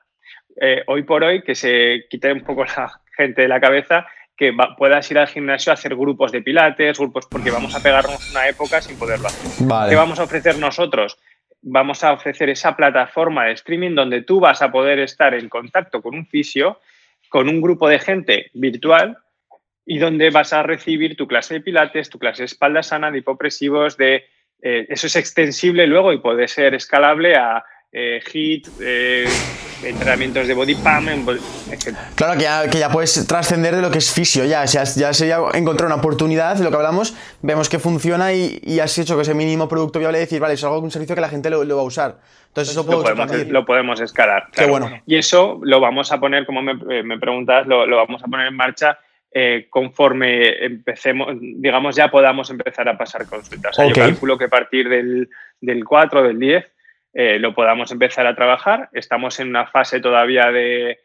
[0.60, 4.56] Eh, hoy por hoy, que se quite un poco la gente de la cabeza, que
[4.78, 8.48] puedas ir al gimnasio a hacer grupos de pilates, grupos, porque vamos a pegarnos una
[8.48, 9.68] época sin poderlo hacer.
[9.90, 11.18] ¿Qué vamos a ofrecer nosotros?
[11.70, 16.02] Vamos a ofrecer esa plataforma de streaming donde tú vas a poder estar en contacto
[16.02, 16.80] con un fisio,
[17.28, 19.18] con un grupo de gente virtual
[19.86, 23.18] y donde vas a recibir tu clase de pilates, tu clase de espalda sana, de
[23.18, 24.24] hipopresivos, de
[24.62, 29.26] eh, eso es extensible luego y puede ser escalable a eh, HIT, eh,
[29.84, 31.30] entrenamientos de body pump,
[31.72, 31.96] etc.
[32.16, 35.14] Claro, que ya, que ya puedes trascender de lo que es fisio, ya, ya, ya
[35.14, 39.16] sería encontrar una oportunidad, de lo que hablamos, vemos que funciona y, y has hecho
[39.16, 41.60] que ese mínimo producto viable decir, vale, es algo un servicio que la gente lo,
[41.60, 42.20] va a usar.
[42.48, 44.48] Entonces eso lo, podemos, lo podemos escalar.
[44.52, 44.90] Qué bueno.
[45.06, 48.48] Y eso lo vamos a poner, como me, me preguntas, lo, lo vamos a poner
[48.48, 49.00] en marcha
[49.40, 53.78] eh, conforme empecemos, digamos, ya podamos empezar a pasar consultas.
[53.78, 56.66] Yo calculo que a partir del, del 4, del 10,
[57.20, 58.90] eh, lo podamos empezar a trabajar.
[58.94, 61.00] Estamos en una fase todavía de,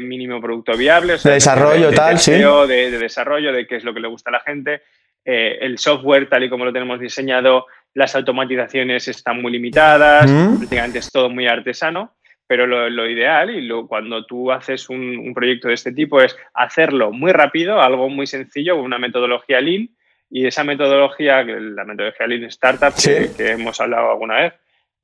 [0.00, 1.14] mínimo producto viable.
[1.22, 2.32] de desarrollo, tal, sí.
[2.32, 4.82] De, desarrollo, de qué es lo que le gusta a la gente.
[5.24, 10.58] Eh, el software, tal y como lo tenemos diseñado, las automatizaciones están muy limitadas, mm.
[10.58, 12.16] prácticamente es todo muy artesano.
[12.48, 17.12] Pero lo, ideal y lo, cuando tú haces un, proyecto de este tipo es hacerlo
[17.12, 19.88] muy rápido, algo muy sencillo, una metodología Lean.
[20.28, 24.54] Y esa metodología, la metodología Lean Startup, que, hemos hablado alguna vez,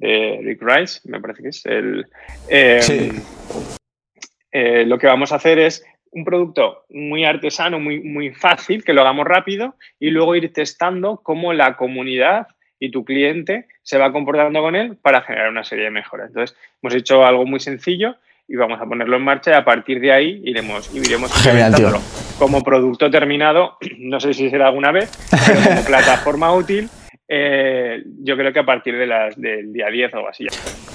[0.00, 2.06] de Rick Rice, me parece que es el.
[2.48, 3.22] Em,
[4.50, 8.92] eh, lo que vamos a hacer es un producto muy artesano, muy, muy fácil, que
[8.92, 12.48] lo hagamos rápido y luego ir testando cómo la comunidad
[12.80, 16.28] y tu cliente se va comportando con él para generar una serie de mejoras.
[16.28, 18.16] Entonces, hemos hecho algo muy sencillo
[18.48, 22.00] y vamos a ponerlo en marcha y a partir de ahí iremos, iremos implementándolo.
[22.38, 25.12] Como producto terminado, no sé si será alguna vez,
[25.46, 26.88] pero como plataforma útil,
[27.32, 30.46] eh, yo creo que a partir de las, del día 10 o así.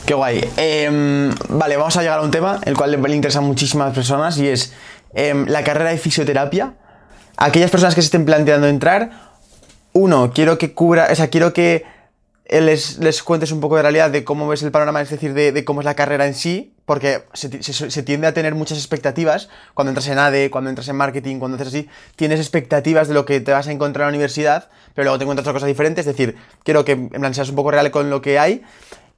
[0.05, 0.41] Qué guay.
[0.57, 4.37] Em, vale, vamos a llegar a un tema el cual le interesa a muchísimas personas
[4.37, 4.75] y es
[5.13, 6.73] em, la carrera de fisioterapia.
[7.37, 9.11] Aquellas personas que se estén planteando entrar,
[9.93, 11.85] uno, quiero que cubra, o sea, quiero que
[12.49, 15.63] les, les cuentes un poco de realidad de cómo ves el panorama, es decir, de,
[15.63, 20.07] cómo es la carrera en sí, porque se, tiende a tener muchas expectativas cuando entras
[20.07, 23.51] en ADE, cuando entras en marketing, cuando haces así, tienes expectativas de lo que te
[23.51, 26.35] vas a encontrar en la universidad, pero luego te encuentras otra cosa diferente, es decir,
[26.63, 28.63] quiero que en plan seas un poco real con lo que hay,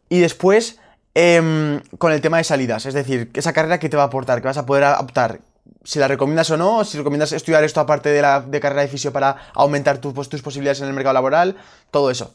[0.08, 0.80] y después
[1.13, 4.41] em, con el tema de salidas, es decir, esa carrera que te va a aportar,
[4.41, 5.39] que vas a poder optar,
[5.84, 8.88] si la recomiendas o no, si recomiendas estudiar esto aparte de la de carrera de
[8.88, 11.56] fisio para aumentar pues, tus posibilidades en el mercado laboral,
[11.91, 12.34] todo eso.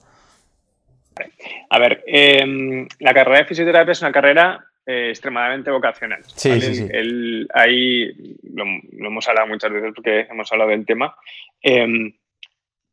[1.70, 6.22] A ver, em, la carrera de fisioterapia es una carrera eh, extremadamente vocacional.
[6.24, 6.88] Sí, sí, sí.
[7.54, 8.12] ahí
[8.54, 8.64] lo,
[9.06, 11.14] hemos hablado muchas veces porque hemos hablado del tema.
[11.60, 12.12] Em,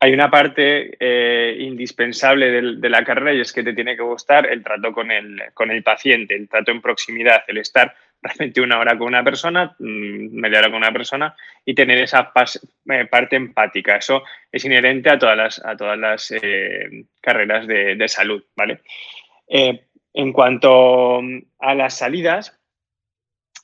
[0.02, 4.50] hay una parte eh, indispensable de, la carrera y es que te tiene que gustar
[4.50, 8.80] el trato con el, con el paciente, el trato en proximidad, el estar realmente una
[8.80, 12.32] hora con una persona, mm, media hora con una persona y tener esa
[12.90, 13.98] eh, parte empática.
[13.98, 18.82] Eso es inherente a todas las, a todas las eh, carreras de, salud, ¿vale?
[20.14, 21.22] En cuanto
[21.60, 22.60] a las salidas,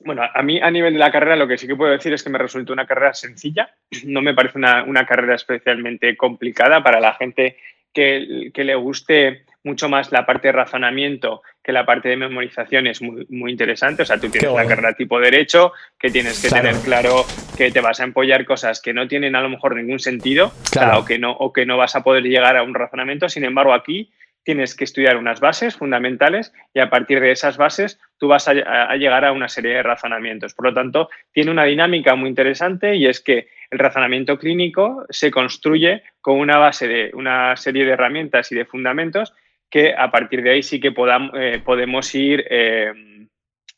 [0.02, 2.24] bueno, a mí a nivel de la carrera lo que sí que puedo decir es
[2.24, 7.00] que me resultó una carrera sencilla, no me parece una, una carrera especialmente complicada para
[7.00, 7.58] la gente
[7.94, 12.86] que, que le guste mucho más la parte de razonamiento que la parte de memorización
[12.86, 14.04] es muy, muy interesante.
[14.04, 17.26] O sea, tú tienes una carrera tipo derecho, que tienes que tener claro
[17.58, 20.54] que te vas a empollar cosas que no tienen a lo mejor ningún sentido
[20.96, 23.28] o, que no, o que no vas a poder llegar a un razonamiento.
[23.28, 24.12] Sin embargo, aquí
[24.46, 28.96] tienes que estudiar unas bases fundamentales y a partir de esas bases tú vas a,
[28.96, 30.54] llegar a una serie de razonamientos.
[30.54, 35.32] Por lo tanto, tiene una dinámica muy interesante y es que el razonamiento clínico se
[35.32, 39.34] construye con una base de una serie de herramientas y de fundamentos
[39.70, 42.94] que a partir de ahí sí que eh, podemos ir eh,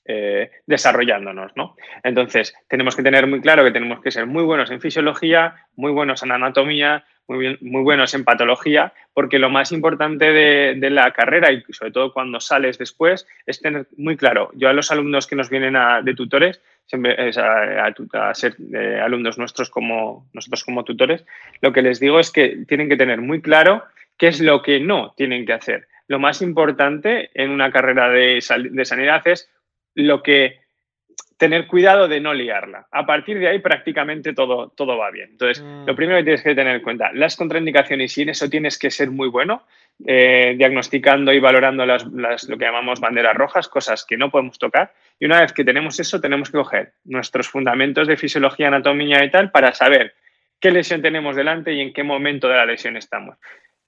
[0.06, 1.54] eh, desarrollándonos.
[1.56, 1.78] ¿no?
[2.04, 5.94] Entonces, tenemos que tener muy claro que tenemos que ser muy buenos en fisiología, muy
[5.94, 11.52] buenos en anatomía, muy, muy buenos en patología, porque lo más importante de, la carrera
[11.52, 14.52] y sobre todo cuando sales después es tener muy claro.
[14.54, 16.62] Yo a los alumnos que nos vienen de tutores,
[17.38, 18.56] a, a, ser
[19.02, 21.26] alumnos nuestros como nosotros como tutores,
[21.62, 23.84] lo que les digo es que tienen que tener muy claro
[24.18, 25.88] ¿Qué es lo que no tienen que hacer?
[26.08, 29.50] Lo más importante en una carrera de, sanidad es
[29.94, 30.60] lo que
[31.38, 32.88] tener cuidado de no liarla.
[32.92, 35.30] A partir de ahí prácticamente todo, todo va bien.
[35.32, 35.86] Entonces, mm.
[35.86, 38.90] lo primero que tienes que tener en cuenta, las contraindicaciones y en eso tienes que
[38.90, 39.64] ser muy bueno,
[40.06, 44.94] eh, diagnosticando y valorando las, lo que llamamos banderas rojas, cosas que no podemos tocar.
[45.20, 49.30] Y una vez que tenemos eso, tenemos que coger nuestros fundamentos de fisiología, anatomía y
[49.30, 50.16] tal para saber
[50.60, 53.38] qué lesión tenemos delante y en qué momento de la lesión estamos.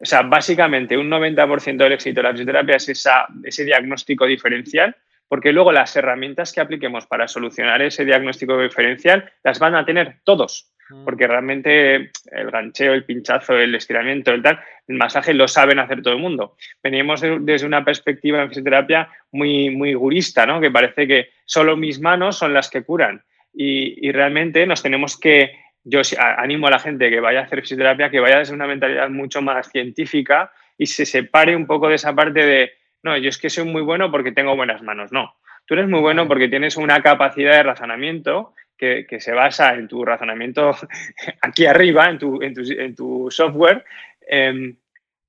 [0.01, 4.95] O sea, básicamente un 90% del éxito de la fisioterapia es esa, ese diagnóstico diferencial
[5.29, 10.17] porque luego las herramientas que apliquemos para solucionar ese diagnóstico diferencial las van a tener
[10.25, 11.05] todos, mm.
[11.05, 16.01] porque realmente el gancheo, el pinchazo, el estiramiento, el tal, el masaje lo saben hacer
[16.01, 16.57] todo el mundo.
[16.83, 20.59] Veníamos desde una perspectiva en fisioterapia muy, muy gurista, ¿no?
[20.59, 25.17] que parece que solo mis manos son las que curan y, y realmente nos tenemos
[25.19, 25.51] que,
[25.83, 29.09] yo animo a la gente que vaya a hacer fisioterapia, que vaya desde una mentalidad
[29.09, 32.71] mucho más científica y se separe un poco de esa parte de
[33.03, 35.11] no, yo es que soy muy bueno porque tengo buenas manos.
[35.11, 35.35] No,
[35.65, 40.05] tú eres muy bueno porque tienes una capacidad de razonamiento que, se basa en tu
[40.05, 40.71] razonamiento
[41.41, 43.83] aquí arriba, en tu, en tu, software,
[44.27, 44.77] em,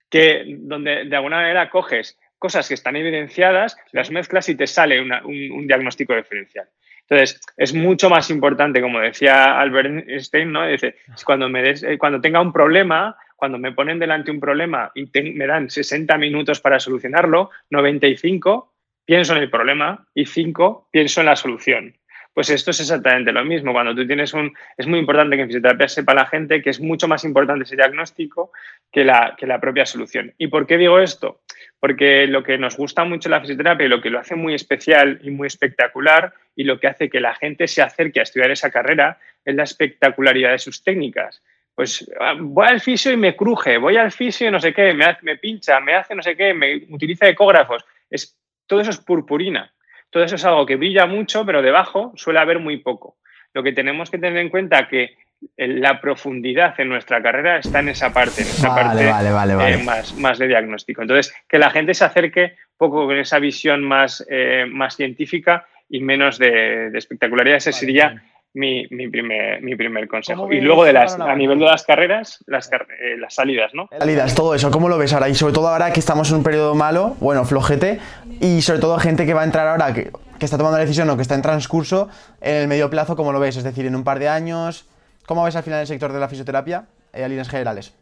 [0.09, 5.01] que donde de alguna manera coges cosas que están evidenciadas, las mezclas y te sale
[5.01, 6.69] un, diagnóstico diferencial.
[7.03, 10.67] Entonces, es mucho más importante, como decía Albert Einstein, ¿no?
[10.67, 14.93] Dice, cuando, me des, eh, cuando tenga un problema, cuando me ponen delante un problema
[14.95, 18.75] y me dan 60 minutos para solucionarlo, 95
[19.07, 21.97] pienso en el problema y 5 pienso en la solución.
[22.35, 23.73] Pues esto es exactamente lo mismo.
[23.73, 24.53] Cuando tú tienes un...
[24.77, 27.77] Es muy importante que en fisioterapia sepa la gente que es mucho más importante ese
[27.77, 28.53] diagnóstico
[28.93, 30.35] que la, que la propia solución.
[30.39, 31.41] ¿Y por qué digo esto?
[31.81, 35.19] Porque lo que nos gusta mucho la fisioterapia y lo que lo hace muy especial
[35.23, 38.71] y muy espectacular y lo que hace que la gente se acerque a estudiar esa
[38.71, 41.43] carrera es la espectacularidad de sus técnicas
[41.81, 44.93] pues ah, voy al fisio y me cruje, voy al fisio y no sé qué,
[44.93, 47.83] me, me pincha, me hace no sé qué, me utiliza ecógrafos.
[48.11, 49.73] Es, todo eso es purpurina.
[50.11, 53.17] Todo eso es algo que brilla mucho, pero debajo suele haber muy poco.
[53.55, 55.17] Lo que tenemos que tener en cuenta es que
[55.57, 60.39] la profundidad en nuestra carrera está en esa parte, en esa parte eh, más, más,
[60.39, 61.01] de diagnóstico.
[61.01, 65.67] Entonces, que la gente se acerque un poco con esa visión más, eh, más científica
[65.89, 67.57] y menos de, espectacularidad.
[67.57, 68.23] Ese sería
[68.55, 70.53] mi, mi, primer, mi primer consejo.
[70.53, 73.89] Y luego de las, a nivel de las carreras, las, eh, las salidas, ¿no?
[73.97, 75.29] Salidas, todo eso, ¿cómo lo ves ahora?
[75.29, 77.99] Y sobre todo ahora que estamos en un periodo malo, bueno, flojete,
[78.41, 81.09] y sobre todo gente que va a entrar ahora, que, que está tomando la decisión
[81.11, 82.09] o que está en transcurso,
[82.41, 83.57] en el medio plazo, ¿cómo lo ves?
[83.57, 84.89] Es decir, en un par de años,
[85.27, 87.97] ¿cómo ves al final el sector de la fisioterapia eh, a líneas generales?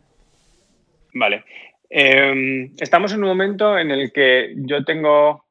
[1.15, 1.45] Vale.
[1.91, 5.45] Em, estamos en un momento en el que yo tengo,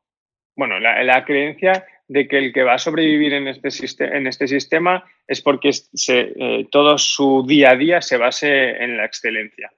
[0.55, 5.03] bueno, la, la creencia de que el que va a sobrevivir en este, este sistema
[5.27, 5.71] es porque
[6.07, 9.71] eh, todo su día a día se base en la excelencia.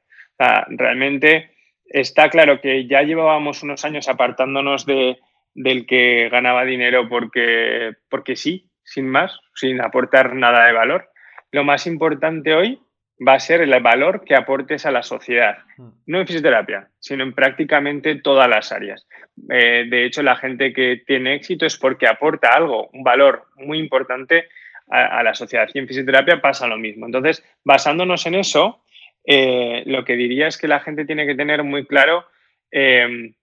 [0.69, 1.51] realmente
[1.85, 5.17] está claro que ya llevábamos unos años apartándonos de,
[5.55, 11.09] del que ganaba dinero porque, porque sí, sin más, sin aportar nada de valor.
[11.51, 12.79] Lo más importante hoy
[13.25, 15.87] va a ser el valor que aportes a la sociedad, mm.
[16.07, 19.07] no en fisioterapia, sino en prácticamente todas las áreas.
[19.49, 23.79] Eh, de hecho, la gente que tiene éxito es porque aporta algo, un valor muy
[23.79, 24.47] importante
[24.89, 25.69] a, la sociedad.
[25.73, 27.05] Y en fisioterapia pasa lo mismo.
[27.05, 28.83] Entonces, basándonos en eso,
[29.23, 32.25] eh, lo que diría es que la gente tiene que tener muy claro
[32.71, 33.35] em,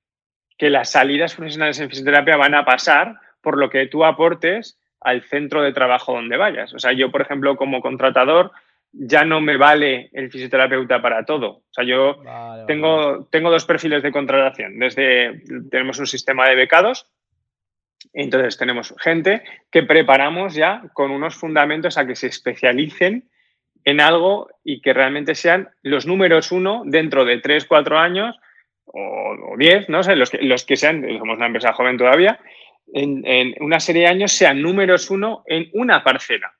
[0.58, 5.22] que las salidas profesionales en fisioterapia van a pasar por lo que tú aportes al
[5.22, 6.74] centro de trabajo donde vayas.
[6.74, 8.50] O sea, yo, por ejemplo, como contratador,
[8.98, 11.48] ya no me vale el fisioterapeuta para todo.
[11.48, 12.16] O sea, yo
[12.66, 14.78] tengo, tengo dos perfiles de contratación.
[14.78, 17.10] Desde tenemos un sistema de becados,
[18.12, 23.28] entonces tenemos gente que preparamos ya con unos fundamentos a que se especialicen
[23.84, 28.36] en algo y que realmente sean los números uno dentro de tres, cuatro años
[28.86, 32.38] o, diez, no sé, los que, los que sean, somos una empresa joven todavía,
[32.94, 36.55] en una serie de años sean números uno en una parcela.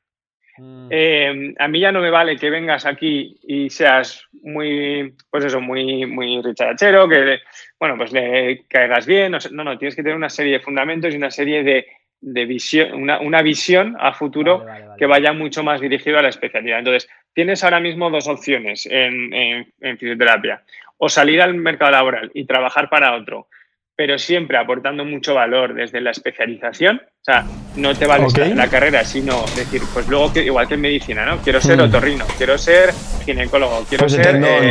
[0.58, 0.88] Mm.
[0.90, 5.60] Eh, a mí ya no me vale que vengas aquí y seas muy, pues eso,
[5.60, 7.40] muy, muy richarachero, que,
[7.78, 9.32] bueno, pues le caigas bien.
[9.32, 13.42] No, no, tienes que tener una serie de fundamentos y una serie de, visión, una,
[13.42, 14.64] visión a futuro
[14.98, 16.78] que vaya mucho más dirigido a la especialidad.
[16.78, 20.62] Entonces, tienes ahora mismo dos opciones en, en fisioterapia.
[20.98, 23.48] O salir al mercado laboral y trabajar para otro,
[23.94, 27.02] pero siempre aportando mucho valor desde la especialización.
[27.04, 27.44] O sea,
[27.76, 31.38] no te vale la carrera, sino decir, pues luego, que, igual que en medicina, ¿no?
[31.38, 31.82] Quiero ser hmm.
[31.82, 32.90] otorrino, quiero ser
[33.24, 34.70] ginecólogo, quiero pues ser eh,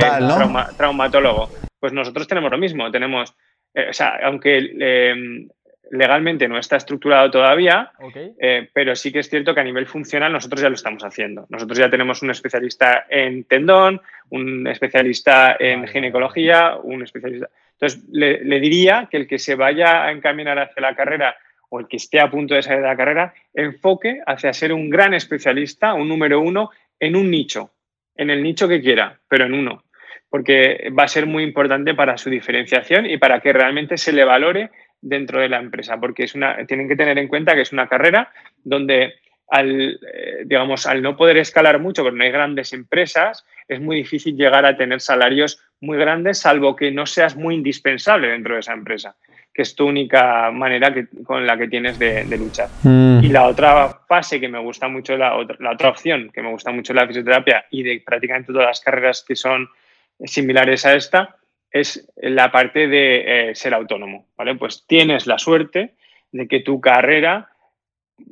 [0.78, 1.50] traumatólogo.
[1.80, 3.36] Pues nosotros tenemos lo mismo, tenemos,
[3.74, 5.48] eh, o sea, aunque em,
[5.92, 7.92] legalmente no está estructurado todavía,
[8.40, 11.46] eh, pero sí que es cierto que a nivel funcional nosotros ya lo estamos haciendo.
[11.50, 17.50] Nosotros ya tenemos un especialista en tendón, un especialista en ginecología, un especialista...
[17.74, 21.36] Entonces, le, diría que el que se vaya a encaminar hacia la carrera
[21.76, 24.90] o el que esté a punto de salir de la carrera enfoque hacia ser un
[24.90, 27.72] gran especialista, un número uno en un nicho,
[28.16, 29.84] en el nicho que quiera, pero en uno,
[30.30, 34.24] porque va a ser muy importante para su diferenciación y para que realmente se le
[34.24, 34.72] valore
[35.02, 37.90] dentro de la empresa, porque es una, tienen que tener en cuenta que es una
[37.90, 38.32] carrera
[38.64, 39.16] donde
[39.52, 44.36] eh, digamos, al no poder escalar mucho, porque no hay grandes empresas, es muy difícil
[44.36, 48.74] llegar a tener salarios muy grandes, salvo que no seas muy indispensable dentro de esa
[48.74, 49.16] empresa,
[49.56, 50.94] que es tu única manera
[51.24, 52.68] con la que tienes de, luchar.
[52.84, 53.24] Mm.
[53.24, 56.50] Y la otra fase que me gusta mucho, la otra, la otra opción que me
[56.50, 59.70] gusta mucho de la fisioterapia y de prácticamente todas las carreras que son
[60.26, 61.38] similares a esta,
[61.72, 64.56] es la parte de eh, ser autónomo, ¿vale?
[64.56, 65.96] Pues tienes la suerte
[66.34, 67.50] de que tu carrera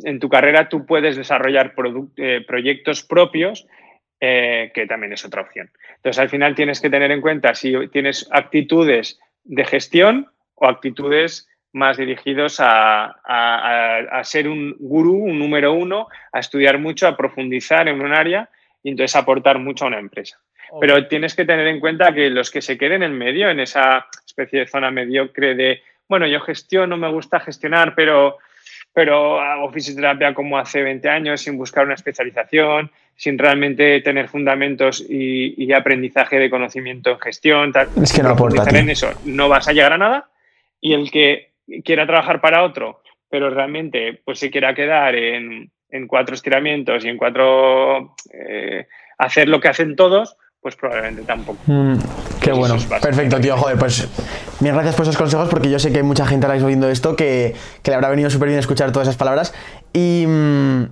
[0.04, 1.74] en tu carrera tú puedes desarrollar
[2.18, 3.68] eh, proyectos propios,
[4.20, 5.70] eh, que también es otra opción.
[5.98, 11.48] Entonces, al final tienes que tener en cuenta si tienes actitudes de gestión o actitudes
[11.74, 18.02] más dirigidos a, ser un gurú, un número uno, a estudiar mucho, a profundizar en
[18.02, 18.50] un área
[18.84, 20.40] y entonces aportar mucho a una empresa.
[20.80, 24.08] Pero tienes que tener en cuenta que los que se queden en medio, en esa
[24.26, 28.38] especie de zona mediocre de, bueno, yo gestiono, me gusta gestionar, pero
[28.94, 35.04] pero hago fisioterapia como hace 20 años sin buscar una especialización, sin realmente tener fundamentos
[35.08, 37.74] y, aprendizaje de conocimiento en gestión.
[38.02, 38.70] Es que no aporta.
[38.70, 40.30] En eso no vas a llegar a nada.
[40.84, 41.54] Y el que
[41.86, 45.72] quiera trabajar para otro, pero realmente pues se quiera quedar en,
[46.10, 48.86] cuatro estiramientos y en cuatro eh,
[49.18, 51.62] hacer lo que hacen todos, pues probablemente tampoco.
[51.68, 52.00] Mm,
[52.42, 52.76] qué bueno.
[53.02, 53.56] Perfecto, tío.
[53.56, 54.10] Joder, pues
[54.60, 57.16] mil gracias por esos consejos porque yo sé que hay mucha gente ahora viendo esto
[57.16, 57.56] que,
[57.86, 59.54] le habrá venido súper bien escuchar todas esas palabras.
[59.94, 60.84] Y, mm,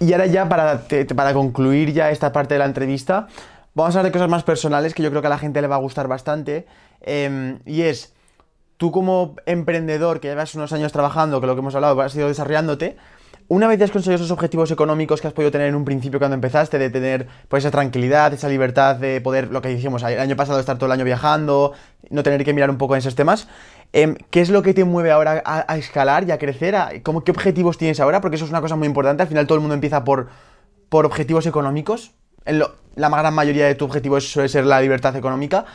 [0.00, 0.82] y ahora ya para,
[1.14, 3.28] para concluir ya esta parte de la entrevista,
[3.74, 5.68] vamos a hablar de cosas más personales que yo creo que a la gente le
[5.68, 6.66] va a gustar bastante.
[7.00, 8.13] Em, y es,
[8.76, 12.28] tú como emprendedor que llevas unos años trabajando, que lo que hemos hablado, has ido
[12.28, 12.96] desarrollándote,
[13.46, 16.34] una vez has conseguido esos objetivos económicos que has podido tener en un principio cuando
[16.34, 20.34] empezaste, de tener pues, esa tranquilidad, esa libertad de poder, lo que dijimos el año
[20.34, 21.72] pasado, estar todo el año viajando,
[22.08, 23.46] no tener que mirar un poco en esos temas,
[23.92, 26.74] em, ¿qué es lo que te mueve ahora a, escalar y a crecer?
[27.02, 28.22] ¿cómo, ¿Qué objetivos tienes ahora?
[28.22, 29.22] Porque eso es una cosa muy importante.
[29.22, 30.28] Al final todo el mundo empieza por,
[30.88, 32.12] por objetivos económicos.
[32.46, 35.66] La gran mayoría de tus objetivos suele ser la libertad económica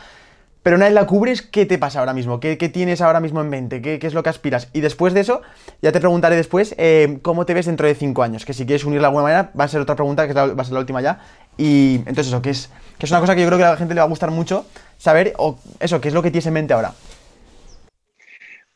[0.62, 2.38] pero una vez la cubres, ¿qué te pasa ahora mismo?
[2.38, 3.80] ¿Qué, tienes ahora mismo en mente?
[3.80, 4.70] ¿Qué, es lo que aspiras?
[4.74, 5.40] Y después de eso,
[5.80, 8.44] ya te preguntaré después eh, cómo te ves dentro de cinco años.
[8.44, 10.64] Que si quieres unirla de alguna manera, va a ser otra pregunta, que va a
[10.64, 11.20] ser la última ya.
[11.56, 13.76] Y entonces eso, que es, que es una cosa que yo creo que a la
[13.76, 14.66] gente le va a gustar mucho
[14.98, 16.92] saber, o eso, qué es lo que tienes en mente ahora.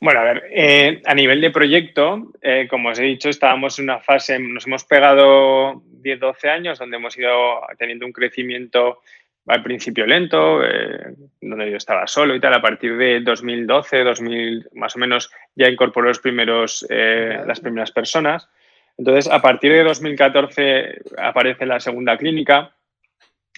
[0.00, 3.84] Bueno, a ver, eh, a nivel de proyecto, eh, como os he dicho, estábamos en
[3.84, 9.00] una fase, nos hemos pegado 10, 12 años donde hemos ido teniendo un crecimiento
[9.46, 12.54] al principio lento, eh, donde yo estaba solo y tal.
[12.54, 17.92] A partir de 2012, 2000, más o menos, ya incorporó los primeros, eh, las primeras
[17.92, 18.48] personas.
[18.96, 22.74] Entonces, a partir de 2014 aparece la segunda clínica.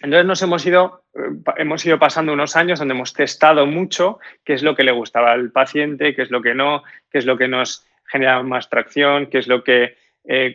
[0.02, 1.04] Entonces nos hemos ido,
[1.56, 5.32] hemos ido pasando unos años donde hemos testado mucho qué es lo que le gustaba
[5.32, 9.26] al paciente, qué es lo que no, qué es lo que nos genera más tracción,
[9.26, 9.96] qué es lo que
[10.28, 10.54] eh,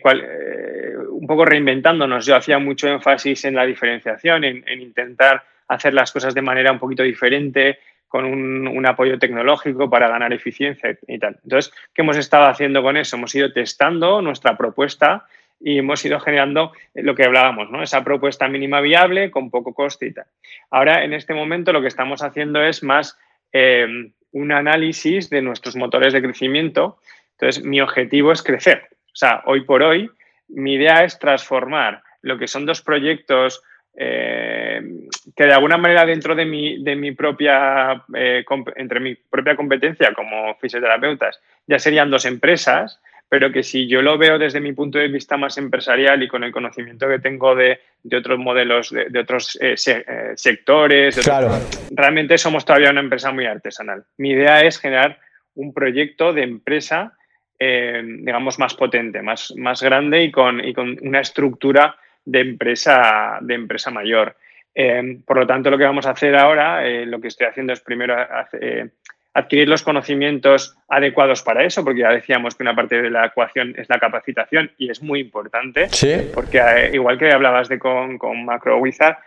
[1.22, 2.26] un poco reinventándonos.
[2.26, 6.80] Yo hacía mucho énfasis en la diferenciación, en, intentar hacer las cosas de manera un
[6.80, 11.38] poquito diferente, con un, apoyo tecnológico para ganar eficiencia y tal.
[11.44, 13.16] Entonces, ¿qué hemos estado haciendo con eso?
[13.16, 15.24] Hemos ido testando nuestra propuesta
[15.60, 17.84] y hemos ido generando lo que hablábamos, ¿no?
[17.84, 20.26] Esa propuesta mínima viable con poco coste y tal.
[20.70, 23.16] Ahora, en este momento, lo que estamos haciendo es más
[23.52, 23.86] eh,
[24.32, 26.98] un análisis de nuestros motores de crecimiento.
[27.38, 28.88] Entonces, mi objetivo es crecer.
[29.06, 30.10] O sea, hoy por hoy,
[30.48, 33.62] mi idea es transformar lo que son dos proyectos
[33.94, 34.80] eh,
[35.36, 38.44] que de alguna manera dentro de mi, de mi propia, eh,
[38.76, 44.16] entre mi propia competencia como fisioterapeutas, ya serían dos empresas, pero que si yo lo
[44.18, 47.80] veo desde mi punto de vista más empresarial y con el conocimiento que tengo de,
[48.16, 49.74] otros modelos, de, otros eh,
[50.36, 51.20] sectores,
[51.90, 54.04] realmente somos todavía una empresa muy artesanal.
[54.16, 55.18] Mi idea es generar
[55.54, 57.14] un proyecto de empresa
[57.64, 61.94] eh, digamos, más potente, más, más grande y con, y con, una estructura
[62.24, 64.34] de empresa, de empresa mayor.
[64.74, 67.72] Eh, por lo tanto, lo que vamos a hacer ahora, eh, lo que estoy haciendo
[67.72, 68.16] es primero
[69.32, 73.76] adquirir los conocimientos adecuados para eso, porque ya decíamos que una parte de la ecuación
[73.78, 75.86] es la capacitación y es muy importante,
[76.34, 79.18] porque igual que hablabas de con, con Macro Wizard,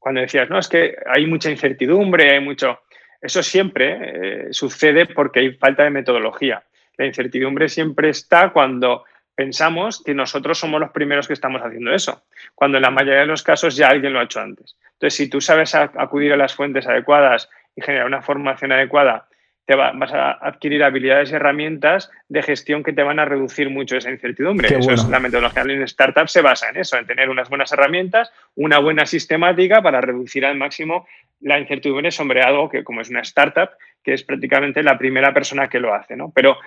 [0.00, 2.80] cuando decías, no, es que hay mucha incertidumbre, hay mucho...
[3.20, 6.64] Eso siempre sucede porque hay falta de metodología.
[6.96, 12.22] La incertidumbre siempre está cuando pensamos que nosotros somos los primeros que estamos haciendo eso,
[12.54, 14.76] cuando en la mayoría de los casos ya alguien lo ha hecho antes.
[14.92, 19.26] Entonces, si tú sabes acudir a las fuentes adecuadas y generar una formación adecuada,
[19.64, 23.96] te vas a adquirir habilidades y herramientas de gestión que te van a reducir mucho
[23.96, 24.76] esa incertidumbre.
[24.76, 28.32] eso es la metodología en startup se basa en eso, en tener unas buenas herramientas,
[28.56, 31.06] una buena sistemática para reducir al máximo
[31.40, 33.70] la incertidumbre sobre algo que como es una startup,
[34.02, 36.32] que es prácticamente la primera persona que lo hace, ¿no?
[36.34, 36.58] Pero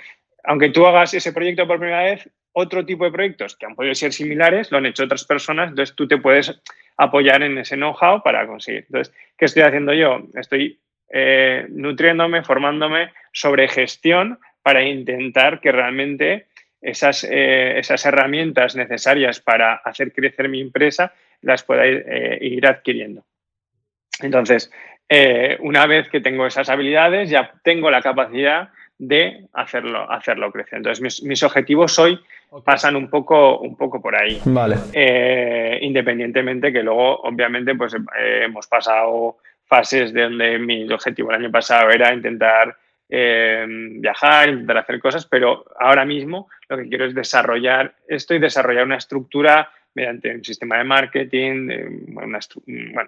[0.43, 3.93] aunque tú hagas ese proyecto por primera vez, otro tipo de proyectos que han podido
[3.95, 6.61] ser similares lo han hecho otras personas, entonces tú te puedes
[6.97, 8.85] apoyar en ese know-how para conseguir.
[8.87, 10.27] Entonces, ¿qué estoy haciendo yo?
[10.35, 10.79] Estoy
[11.09, 16.47] eh, nutriéndome, formándome sobre gestión para intentar que realmente
[16.81, 22.65] esas, eh, esas herramientas necesarias para hacer crecer mi empresa las pueda ir, eh, ir
[22.65, 23.25] adquiriendo.
[24.21, 24.71] Entonces,
[25.59, 30.77] una vez que tengo esas habilidades, ya tengo la capacidad de hacerlo, hacerlo crecer.
[30.77, 32.19] Entonces, mis, objetivos hoy
[32.63, 34.41] pasan un poco, un poco por ahí.
[34.45, 34.77] Vale.
[34.93, 41.37] Eh, independientemente que luego, obviamente, pues eh, hemos pasado fases de donde mi objetivo el
[41.37, 42.75] año pasado era intentar
[43.09, 48.39] eh, viajar, intentar hacer cosas, pero ahora mismo lo que quiero es desarrollar esto y
[48.39, 51.69] desarrollar una estructura mediante un sistema de marketing,
[52.15, 52.39] una,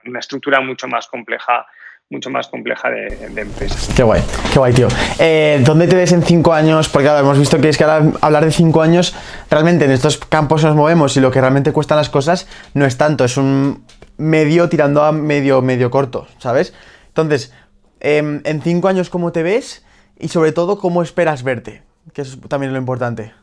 [0.05, 1.65] una estructura mucho más compleja
[2.09, 3.93] mucho más compleja de, empresa.
[3.95, 4.21] Qué guay,
[4.53, 4.87] qué guay, tío.
[5.19, 6.87] Eh, ¿Dónde te ves en cinco años?
[6.87, 9.15] Porque ahora hemos visto que es que ahora hablar de cinco años,
[9.49, 12.97] realmente en estos campos nos movemos y lo que realmente cuestan las cosas no es
[12.97, 13.85] tanto, es un
[14.17, 16.73] medio tirando a medio, medio corto, ¿sabes?
[17.09, 17.53] Entonces,
[17.99, 19.85] em, en cinco años, ¿cómo te ves?
[20.17, 21.83] Y sobre todo, ¿cómo esperas verte?
[22.13, 23.33] Que eso es también lo importante.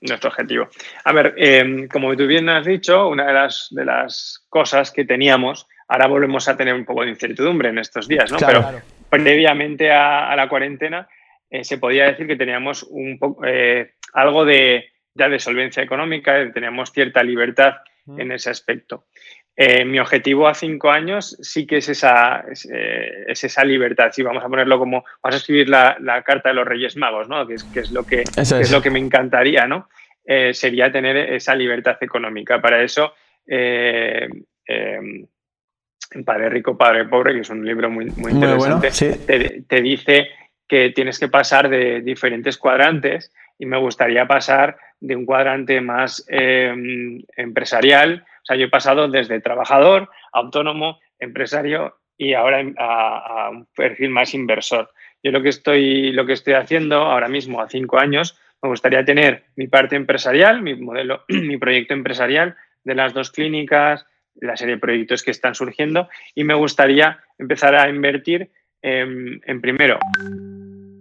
[0.00, 0.68] Nuestro objetivo.
[1.04, 5.04] A ver, em, como tú bien has dicho, una de las, de las cosas que
[5.04, 8.38] teníamos Ahora volvemos a tener un poco de incertidumbre en estos días, ¿no?
[8.38, 11.08] Pero previamente a, la cuarentena
[11.50, 16.40] eh, se podía decir que teníamos un poco, eh, algo de, ya de solvencia económica,
[16.40, 17.74] eh, teníamos cierta libertad
[18.18, 19.06] en ese aspecto.
[19.86, 22.66] mi objetivo a cinco años sí que es esa, es,
[23.44, 24.10] esa libertad.
[24.12, 27.46] Si vamos a ponerlo como, vamos a escribir la, carta de los Reyes Magos, ¿no?
[27.46, 28.70] que, es, que es lo que, es.
[28.70, 29.88] lo que me encantaría, ¿no?
[30.52, 32.60] sería tener esa libertad económica.
[32.60, 33.14] Para eso,
[36.24, 38.90] Padre Rico, Padre Pobre, que es un libro muy, muy interesante,
[39.68, 40.28] te, dice
[40.68, 46.24] que tienes que pasar de diferentes cuadrantes y me gustaría pasar de un cuadrante más
[46.28, 48.24] em, empresarial.
[48.42, 54.34] O sea, yo he pasado desde trabajador, autónomo, empresario y ahora a, un perfil más
[54.34, 54.90] inversor.
[55.22, 59.04] Yo lo que, estoy, lo que estoy haciendo ahora mismo, a cinco años, me gustaría
[59.04, 64.06] tener mi parte empresarial, mi modelo, mi proyecto empresarial de las dos clínicas,
[64.40, 68.50] la serie de proyectos que están surgiendo y me gustaría empezar a invertir
[68.82, 69.98] en, primero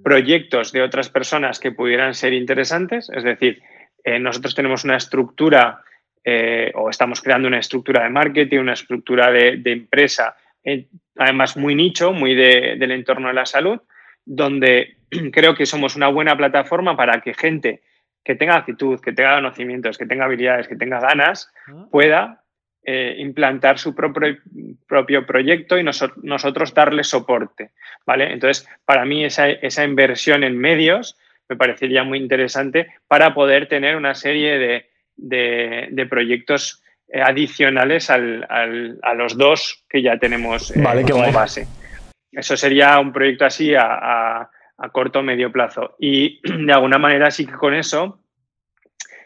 [0.03, 3.61] proyectos de otras personas que pudieran ser interesantes, es decir,
[4.03, 5.81] eh, nosotros tenemos una estructura
[6.23, 11.75] eh, o estamos creando una estructura de marketing, una estructura de, empresa, eh, además muy
[11.75, 13.79] nicho, muy del entorno de la salud,
[14.25, 14.97] donde
[15.31, 17.81] creo que somos una buena plataforma para que gente
[18.23, 21.87] que tenga actitud, que tenga conocimientos, que tenga habilidades, que tenga ganas, ah.
[21.91, 22.42] pueda
[22.85, 24.37] eh, implantar su propio,
[24.87, 27.71] propio proyecto y nosotros darle soporte.
[28.05, 28.33] ¿vale?
[28.33, 31.17] Entonces, para mí esa, esa, inversión en medios
[31.47, 38.45] me parecería muy interesante para poder tener una serie de, de, proyectos eh, adicionales al,
[38.49, 41.67] al, a los dos que ya tenemos eh, como base.
[42.33, 45.95] Eso sería un proyecto así a, a, a corto o medio plazo.
[45.99, 48.19] Y de alguna manera sí que con eso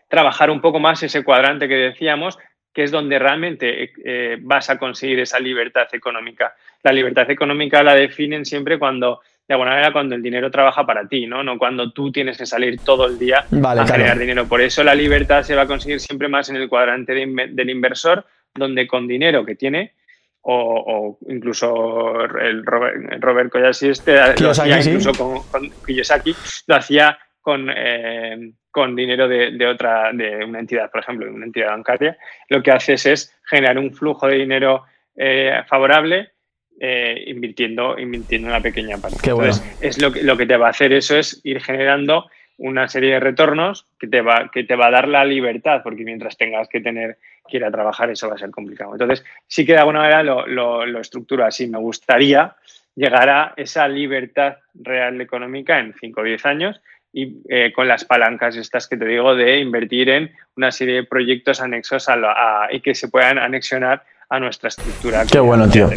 [0.09, 2.37] trabajar un poco más ese cuadrante que decíamos
[2.77, 6.53] que es donde realmente eh, vas a conseguir esa libertad económica.
[6.83, 11.07] La libertad económica la definen siempre cuando, de alguna manera, cuando el dinero trabaja para
[11.07, 11.41] ti, ¿no?
[11.41, 14.47] No cuando tú tienes que salir todo el día a generar dinero.
[14.47, 18.23] Por eso la libertad se va a conseguir siempre más en el cuadrante del inversor,
[18.53, 19.93] donde con dinero que tiene,
[20.41, 26.35] o, incluso el Robert, Robert este, lo hacía incluso con, con Kiyosaki,
[26.67, 27.17] lo hacía
[27.47, 32.17] con, eh, con dinero de, otra, de una entidad, por ejemplo, de una entidad bancaria,
[32.49, 34.83] lo que haces es generar un flujo de dinero
[35.15, 36.31] eh, favorable
[36.77, 39.29] eh, invirtiendo, invirtiendo una pequeña parte.
[39.29, 42.89] Entonces, es lo que, lo que te va a hacer eso es ir generando una
[42.89, 46.35] serie de retornos que te va, que te va a dar la libertad, porque mientras
[46.35, 47.17] tengas que tener
[47.47, 48.91] que ir a trabajar, eso va a ser complicado.
[48.91, 51.67] Entonces, sí que de alguna manera lo, lo, lo estructuro así.
[51.67, 52.57] Me gustaría
[52.93, 56.81] llegar a esa libertad real económica en 5 o 10 años
[57.17, 61.03] y eh, con las palancas estas que te digo de invertir en una serie de
[61.03, 65.25] proyectos anexos a, y que se puedan anexionar a nuestra estructura.
[65.25, 65.89] Qué bueno, tío.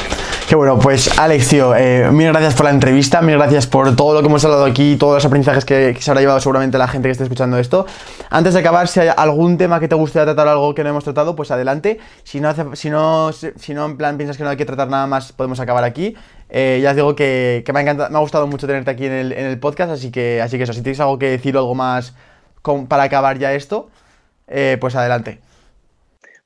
[0.49, 4.15] Qué bueno, pues Alex, tío, eh, mil gracias por la entrevista, mil gracias por todo
[4.15, 7.09] lo que hemos hablado aquí, todos los aprendizajes que, se habrá llevado seguramente la gente
[7.09, 7.87] que esté escuchando esto.
[8.31, 10.89] Antes de acabar, si hay algún tema que te gustaría tratar o algo que no
[10.89, 12.01] hemos tratado, pues adelante.
[12.25, 15.07] Si no, si no, si no en plan piensas que no hay que tratar nada
[15.07, 16.17] más, podemos acabar aquí.
[16.53, 20.11] Eh, ya os digo que, me, ha gustado mucho tenerte aquí en el, podcast, así
[20.11, 22.17] que, así que eso, si tienes algo que decir o algo más
[22.89, 23.91] para acabar ya esto,
[24.49, 25.39] eh, pues adelante.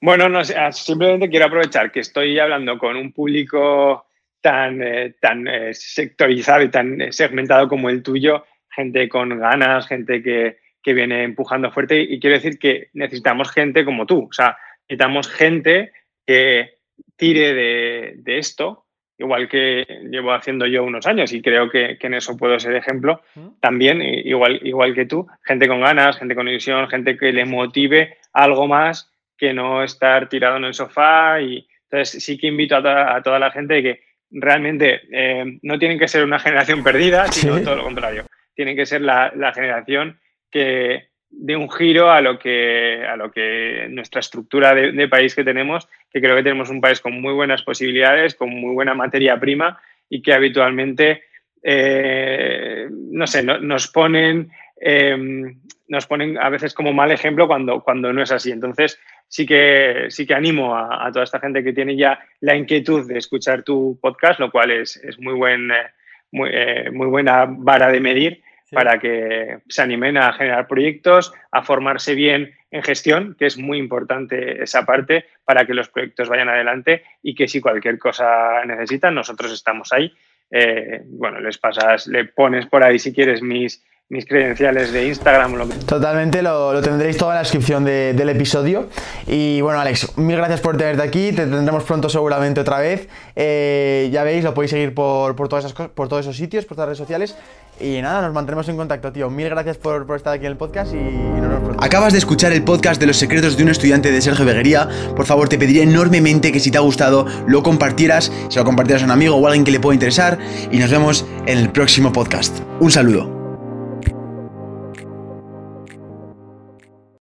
[0.00, 4.06] Bueno, no, ah, simplemente quiero aprovechar que estoy hablando con un público
[4.42, 10.62] tan, eh, tan sectorizado y tan segmentado como el tuyo, gente con ganas, gente que,
[10.86, 15.92] viene empujando fuerte y quiero decir que necesitamos gente como tú, o sea, necesitamos gente
[16.26, 16.74] que
[17.16, 18.83] tire de, de esto
[19.18, 23.22] igual que llevo haciendo yo unos años y creo que, en eso puedo ser ejemplo,
[23.60, 28.18] también, igual, igual que tú, gente con ganas, gente con ilusión, gente que le motive
[28.32, 31.40] algo más que no estar tirado en el sofá.
[31.40, 34.00] Y entonces sí que invito a, toda, la gente que
[34.30, 38.24] realmente eh, no tienen que ser una generación perdida, sino todo lo contrario.
[38.54, 40.18] Tienen que ser la, la generación
[40.50, 45.44] que, de un giro a lo que, a lo que nuestra estructura de, país que
[45.44, 49.38] tenemos, que creo que tenemos un país con muy buenas posibilidades, con muy buena materia
[49.38, 51.24] prima y que habitualmente,
[51.62, 58.12] eh, no sé, nos, ponen, em, nos ponen a veces como mal ejemplo cuando, cuando
[58.12, 58.50] no es así.
[58.50, 63.06] Entonces, sí que, sí que animo a, toda esta gente que tiene ya la inquietud
[63.08, 65.90] de escuchar tu podcast, lo cual es, muy, buen, eh,
[66.30, 68.42] muy, eh, muy buena vara de medir
[68.74, 73.78] para que se animen a generar proyectos, a formarse bien en gestión, que es muy
[73.78, 79.14] importante esa parte para que los proyectos vayan adelante y que si cualquier cosa necesitan,
[79.14, 80.12] nosotros estamos ahí.
[80.50, 85.54] Eh, bueno, les pasas, le pones por ahí si quieres mis, mis credenciales de Instagram.
[85.54, 88.88] Lo Totalmente, lo, tendréis todo en la descripción del episodio.
[89.26, 91.32] Y bueno, Alex, mil gracias por tenerte aquí.
[91.32, 93.08] Te tendremos pronto seguramente otra vez.
[93.34, 96.76] Eh, ya veis, lo podéis seguir por, por, todas esas, por todos esos sitios, por
[96.76, 97.36] todas las redes sociales.
[97.80, 99.30] Y nada, nos mantendremos en contacto, tío.
[99.30, 101.82] Mil gracias por, estar aquí en el podcast y, nos vemos pronto.
[101.82, 104.88] Acabas de escuchar el podcast de los secretos de un estudiante de Sergio Beguería.
[105.16, 109.02] Por favor, te pediría enormemente que si te ha gustado lo compartieras, se lo compartieras
[109.02, 110.38] a un amigo o a alguien que le pueda interesar.
[110.70, 112.60] Y nos vemos en el próximo podcast.
[112.80, 113.33] Un saludo.